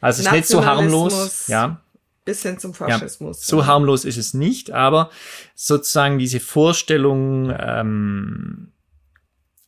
Also 0.00 0.20
es 0.20 0.26
ist 0.26 0.32
nicht 0.32 0.46
so 0.46 0.64
harmlos, 0.64 1.48
ja. 1.48 1.80
Bis 2.24 2.42
hin 2.42 2.58
zum 2.58 2.72
Faschismus. 2.72 3.40
Ja, 3.42 3.46
so 3.48 3.66
harmlos 3.66 4.04
ist 4.04 4.16
es 4.16 4.32
nicht, 4.32 4.70
aber 4.70 5.10
sozusagen 5.54 6.18
diese 6.18 6.40
Vorstellung, 6.40 7.52
ähm, 7.58 8.72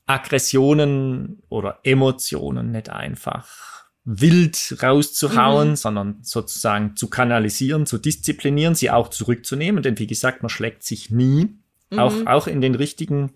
Aggressionen 0.07 1.43
oder 1.49 1.81
Emotionen 1.83 2.71
nicht 2.71 2.91
einfach 2.91 3.75
wild 4.05 4.77
rauszuhauen, 4.83 5.71
mhm. 5.71 5.77
sondern 5.77 6.19
sozusagen 6.23 6.95
zu 6.95 7.09
kanalisieren, 7.09 7.87
zu 7.87 7.99
disziplinieren, 7.99 8.75
sie 8.75 8.91
auch 8.91 9.09
zurückzunehmen, 9.09 9.83
denn 9.83 9.99
wie 9.99 10.07
gesagt, 10.07 10.43
man 10.43 10.51
schlägt 10.51 10.83
sich 10.83 11.11
nie, 11.11 11.57
mhm. 11.91 11.99
auch, 11.99 12.27
auch 12.27 12.47
in 12.47 12.61
den 12.61 12.75
richtigen 12.75 13.33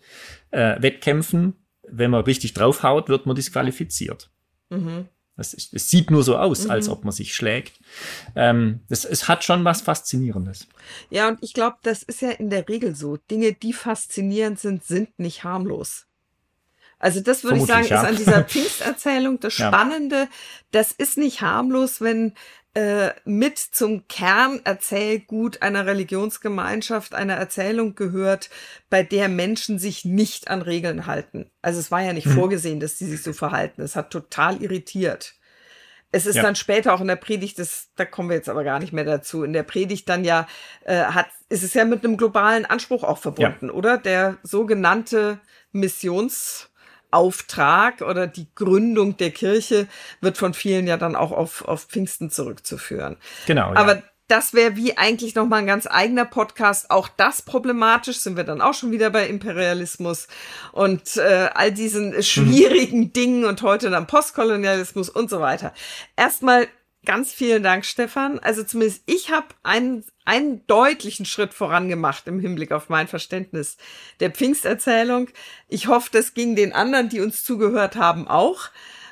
äh, 0.51 0.81
Wettkämpfen, 0.81 1.55
wenn 1.83 2.11
man 2.11 2.25
richtig 2.25 2.53
draufhaut, 2.53 3.09
wird 3.09 3.25
man 3.25 3.35
disqualifiziert. 3.35 4.31
Mhm. 4.69 5.09
Es, 5.39 5.55
es 5.73 5.89
sieht 5.89 6.11
nur 6.11 6.23
so 6.23 6.37
aus, 6.37 6.65
mhm. 6.65 6.71
als 6.73 6.89
ob 6.89 7.05
man 7.05 7.13
sich 7.13 7.35
schlägt. 7.35 7.81
Ähm, 8.35 8.81
das, 8.89 9.05
es 9.05 9.29
hat 9.29 9.45
schon 9.45 9.65
was 9.65 9.83
Faszinierendes. 9.83 10.67
Ja, 11.11 11.29
und 11.29 11.43
ich 11.43 11.55
glaube, 11.55 11.77
das 11.83 12.03
ist 12.03 12.21
ja 12.21 12.31
in 12.31 12.51
der 12.51 12.69
Regel 12.69 12.95
so. 12.95 13.17
Dinge, 13.17 13.53
die 13.53 13.73
faszinierend 13.73 14.59
sind, 14.59 14.85
sind 14.85 15.19
nicht 15.19 15.45
harmlos. 15.45 16.07
Also 17.01 17.21
das 17.21 17.45
würde 17.45 17.59
ich 17.59 17.67
sagen, 17.67 17.87
ja. 17.87 18.03
ist 18.03 18.09
an 18.09 18.17
dieser 18.17 18.45
Pfingsterzählung 18.49 19.39
das 19.41 19.55
Spannende. 19.55 20.17
Ja. 20.17 20.29
Das 20.73 20.93
ist 20.93 21.17
nicht 21.17 21.41
harmlos, 21.41 22.01
wenn 22.01 22.35
äh, 22.75 23.11
mit 23.25 23.59
zum 23.59 24.07
Kernerzählgut 24.09 25.63
einer 25.63 25.87
Religionsgemeinschaft 25.87 27.15
eine 27.15 27.35
Erzählung 27.35 27.95
gehört, 27.95 28.51
bei 28.91 29.03
der 29.03 29.29
Menschen 29.29 29.79
sich 29.79 30.05
nicht 30.05 30.49
an 30.49 30.63
Regeln 30.63 31.07
halten. 31.07 31.51
Also 31.63 31.81
es 31.81 31.91
war 31.91 32.03
ja 32.03 32.13
nicht 32.13 32.27
mhm. 32.27 32.35
vorgesehen, 32.35 32.81
dass 32.81 32.99
sie 32.99 33.07
sich 33.07 33.23
so 33.23 33.33
verhalten. 33.33 33.83
Es 33.83 33.97
hat 33.97 34.11
total 34.11 34.63
irritiert. 34.63 35.35
Es 36.11 36.25
ist 36.25 36.37
ja. 36.37 36.43
dann 36.43 36.57
später 36.57 36.95
auch 36.95 37.01
in 37.01 37.09
der 37.09 37.17
Predigt, 37.17 37.59
das, 37.59 37.89
da 37.97 38.05
kommen 38.07 38.31
wir 38.31 38.37
jetzt 38.37 38.49
aber 38.49 38.65
gar 38.65 38.79
nicht 38.79 38.93
mehr 38.93 39.05
dazu. 39.05 39.43
In 39.43 39.53
der 39.53 39.63
Predigt 39.63 40.09
dann 40.09 40.25
ja 40.25 40.47
äh, 40.85 41.05
hat, 41.05 41.27
ist 41.51 41.63
es 41.63 41.75
ja 41.75 41.85
mit 41.85 42.05
einem 42.05 42.17
globalen 42.17 42.65
Anspruch 42.65 43.05
auch 43.05 43.19
verbunden, 43.19 43.67
ja. 43.67 43.73
oder? 43.73 43.99
Der 43.99 44.39
sogenannte 44.43 45.41
Missions 45.73 46.68
Auftrag 47.11 48.03
oder 48.03 48.27
die 48.27 48.49
Gründung 48.55 49.17
der 49.17 49.31
Kirche 49.31 49.89
wird 50.21 50.37
von 50.37 50.55
vielen 50.55 50.87
ja 50.87 50.97
dann 50.97 51.17
auch 51.17 51.33
auf, 51.33 51.65
auf 51.65 51.85
Pfingsten 51.85 52.31
zurückzuführen. 52.31 53.17
Genau. 53.47 53.73
Aber 53.75 53.97
ja. 53.97 54.03
das 54.29 54.53
wäre 54.53 54.77
wie 54.77 54.99
eigentlich 54.99 55.35
nochmal 55.35 55.61
ein 55.61 55.67
ganz 55.67 55.87
eigener 55.87 56.27
Podcast. 56.27 56.91
Auch 56.91 57.09
das 57.09 57.43
problematisch 57.43 58.19
sind 58.19 58.37
wir 58.37 58.45
dann 58.45 58.61
auch 58.61 58.75
schon 58.75 58.91
wieder 58.91 59.11
bei 59.11 59.27
Imperialismus 59.27 60.29
und 60.73 61.17
äh, 61.17 61.49
all 61.55 61.73
diesen 61.73 62.23
schwierigen 62.23 63.01
mhm. 63.01 63.13
Dingen 63.13 63.45
und 63.45 63.63
heute 63.63 63.91
dann 63.91 64.07
Postkolonialismus 64.07 65.09
und 65.09 65.31
so 65.31 65.41
weiter. 65.41 65.73
Erstmal 66.17 66.69
Ganz 67.09 67.33
vielen 67.33 67.63
Dank, 67.63 67.87
Stefan. 67.87 68.39
Also 68.39 68.63
zumindest 68.65 69.03
ich 69.07 69.31
habe 69.31 69.47
einen, 69.63 70.05
einen 70.27 70.67
deutlichen 70.67 71.25
Schritt 71.25 71.55
vorangemacht 71.55 72.29
im 72.29 72.39
Hinblick 72.39 72.71
auf 72.71 72.91
mein 72.91 73.09
Verständnis 73.09 73.79
der 74.21 74.31
Pfingsterzählung. 74.31 75.31
Ich 75.71 75.87
hoffe, 75.87 76.11
das 76.13 76.35
ging 76.35 76.55
den 76.55 76.75
anderen, 76.75 77.09
die 77.09 77.23
uns 77.23 77.45
zugehört 77.45 77.97
haben, 77.97 78.29
auch. 78.29 78.69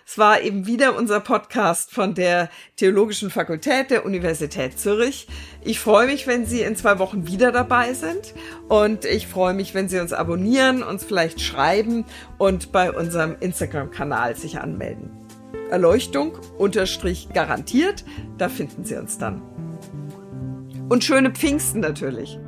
Es 0.06 0.18
war 0.18 0.42
eben 0.42 0.66
wieder 0.66 0.94
unser 0.94 1.20
Podcast 1.20 1.90
von 1.90 2.14
der 2.14 2.50
Theologischen 2.76 3.30
Fakultät 3.30 3.90
der 3.90 4.04
Universität 4.04 4.78
Zürich. 4.78 5.26
Ich 5.64 5.80
freue 5.80 6.06
mich, 6.06 6.26
wenn 6.26 6.44
Sie 6.44 6.60
in 6.60 6.76
zwei 6.76 6.98
Wochen 6.98 7.26
wieder 7.26 7.50
dabei 7.50 7.94
sind 7.94 8.34
und 8.68 9.06
ich 9.06 9.26
freue 9.26 9.54
mich, 9.54 9.72
wenn 9.72 9.88
Sie 9.88 10.00
uns 10.00 10.12
abonnieren, 10.12 10.82
uns 10.82 11.02
vielleicht 11.02 11.40
schreiben 11.40 12.04
und 12.36 12.72
bei 12.72 12.92
unserem 12.92 13.36
Instagram-Kanal 13.40 14.36
sich 14.36 14.58
anmelden. 14.58 15.25
Erleuchtung 15.70 16.38
unterstrich 16.58 17.28
garantiert. 17.32 18.04
Da 18.38 18.48
finden 18.48 18.84
Sie 18.84 18.96
uns 18.96 19.18
dann. 19.18 19.42
Und 20.88 21.04
schöne 21.04 21.30
Pfingsten 21.30 21.80
natürlich. 21.80 22.38